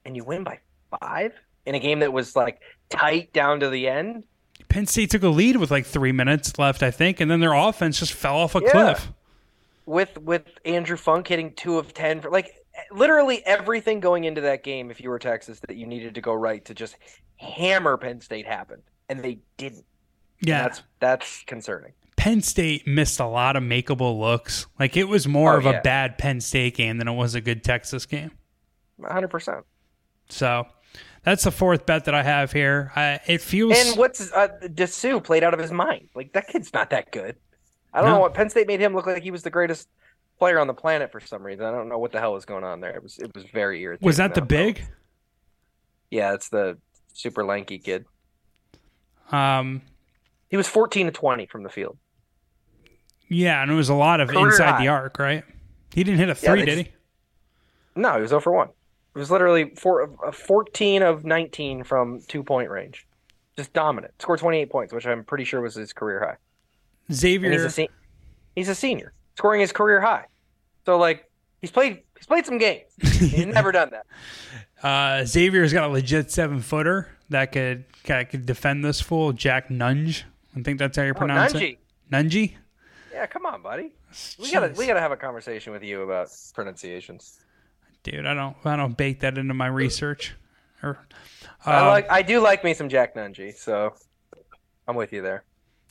[0.04, 0.60] and you win by
[1.00, 1.32] five
[1.66, 4.24] in a game that was like tight down to the end.
[4.68, 7.52] Penn State took a lead with like three minutes left, I think, and then their
[7.54, 8.70] offense just fell off a yeah.
[8.70, 9.12] cliff.
[9.86, 12.52] With with Andrew Funk hitting two of ten, for, like
[12.92, 16.34] literally everything going into that game, if you were Texas, that you needed to go
[16.34, 16.96] right to just
[17.36, 19.84] hammer Penn State happened and they didn't.
[20.40, 20.62] Yeah.
[20.62, 21.92] That's that's concerning.
[22.16, 24.66] Penn State missed a lot of makeable looks.
[24.78, 25.78] Like it was more Oh, of yeah.
[25.78, 28.32] a bad Penn State game than it was a good Texas game.
[29.00, 29.62] 100%.
[30.28, 30.66] So
[31.22, 32.90] that's the fourth bet that I have here.
[32.96, 36.08] I, it feels And what's uh, Disu played out of his mind.
[36.14, 37.36] Like that kid's not that good.
[37.94, 38.16] I don't No.
[38.16, 39.88] know what Penn State made him look like he was the greatest
[40.38, 41.64] player on the planet for some reason.
[41.64, 42.94] I don't know what the hell was going on there.
[42.96, 44.06] It was it was very irritating.
[44.06, 44.82] was that the big?
[46.10, 46.78] Yeah, it's the
[47.14, 48.04] super lanky kid.
[49.30, 49.82] Um,
[50.48, 51.98] He was 14 to 20 from the field.
[53.28, 55.44] yeah, and it was a lot of Career inside the arc, right?
[55.92, 56.92] He didn't hit a three, they did he?
[57.96, 58.68] No, he was 0 for 1.
[58.68, 63.06] It was literally four, uh, 14 of 19 from two point range.
[63.56, 64.14] Just dominant.
[64.20, 67.12] Scored 28 points, which I'm pretty sure was his career high.
[67.12, 67.50] Xavier.
[67.50, 67.88] he's a, se-
[68.54, 70.26] he's a senior, scoring his career high.
[70.86, 71.28] So, like,
[71.60, 72.84] he's played he's played some games.
[73.00, 74.06] He's never done that.
[74.82, 79.68] Uh, Xavier's got a legit seven footer that could that could defend this fool, Jack
[79.68, 80.22] Nunge.
[80.58, 81.72] I think that's how you Oh, pronounce Nunji.
[81.74, 81.78] it.
[82.12, 82.54] Nunji.
[83.12, 83.92] Yeah, come on, buddy.
[84.38, 87.38] We gotta we gotta have a conversation with you about pronunciations.
[88.02, 90.34] Dude, I don't I don't bake that into my research.
[90.82, 90.98] Or
[91.66, 93.94] I uh, like I do like me some Jack Nunji, so
[94.86, 95.44] I'm with you there.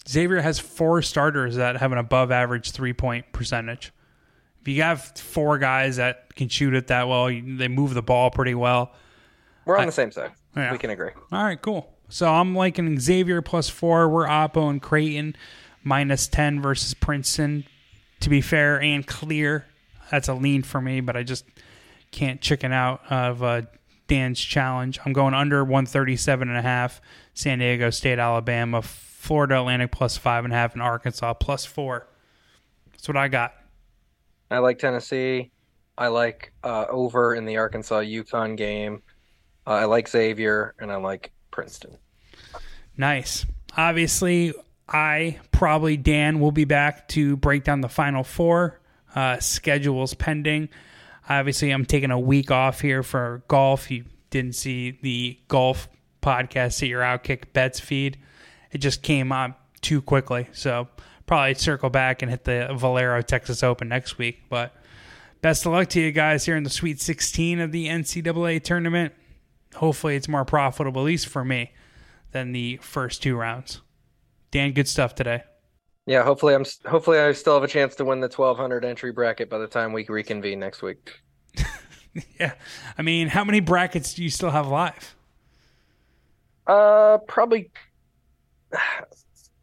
[0.07, 3.91] Xavier has four starters that have an above average three point percentage.
[4.61, 8.01] If you have four guys that can shoot it that well, you, they move the
[8.01, 8.93] ball pretty well.
[9.65, 10.31] We're on I- the same side.
[10.55, 10.71] Yeah.
[10.71, 11.11] We can agree.
[11.31, 11.93] All right, cool.
[12.09, 14.07] So I'm liking Xavier plus four.
[14.07, 15.35] We're Oppo and Creighton
[15.83, 17.65] minus 10 versus Princeton.
[18.21, 19.65] To be fair and clear,
[20.09, 21.45] that's a lean for me, but I just
[22.11, 23.61] can't chicken out of uh,
[24.07, 24.99] Dan's challenge.
[25.05, 27.01] I'm going under 137 and a half.
[27.33, 32.07] San Diego State, Alabama, Florida Atlantic plus five and a half, and Arkansas plus four.
[32.91, 33.53] That's what I got.
[34.49, 35.51] I like Tennessee.
[35.97, 39.03] I like uh, over in the Arkansas UConn game.
[39.65, 41.97] Uh, I like Xavier and I like Princeton.
[42.97, 43.47] Nice.
[43.75, 44.53] Obviously,
[44.87, 48.79] I probably Dan will be back to break down the final four.
[49.15, 50.69] Uh, schedules pending.
[51.27, 53.89] Obviously, I'm taking a week off here for golf.
[53.89, 55.89] You didn't see the golf
[56.21, 58.19] podcast at your Outkick Bets feed.
[58.71, 60.87] It just came on too quickly, so
[61.25, 64.43] probably circle back and hit the Valero Texas Open next week.
[64.47, 64.75] But
[65.41, 69.15] best of luck to you guys here in the Sweet 16 of the NCAA tournament.
[69.77, 71.71] Hopefully, it's more profitable, at least for me,
[72.31, 73.81] than the first two rounds.
[74.51, 75.43] Dan, good stuff today.
[76.07, 79.49] Yeah, hopefully I'm hopefully I still have a chance to win the 1200 entry bracket
[79.49, 81.19] by the time we reconvene next week.
[82.39, 82.53] Yeah,
[82.97, 85.15] I mean, how many brackets do you still have live?
[86.65, 87.71] Uh, probably.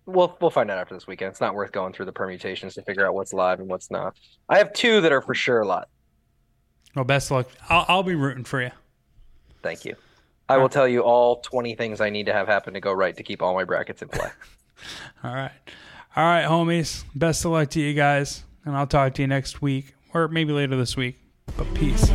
[0.07, 1.31] We'll we'll find out after this weekend.
[1.31, 4.15] It's not worth going through the permutations to figure out what's live and what's not.
[4.51, 5.87] I have two that are for sure live.
[6.95, 7.49] Well, best of luck.
[7.71, 8.71] I'll, I'll be rooting for you.
[9.65, 9.97] Thank you.
[10.49, 13.17] I will tell you all 20 things I need to have happen to go right
[13.17, 14.29] to keep all my brackets in play.
[15.25, 15.53] All right.
[16.15, 17.05] All right, homies.
[17.15, 18.45] Best of luck to you guys.
[18.67, 21.17] And I'll talk to you next week or maybe later this week.
[21.57, 22.11] But peace.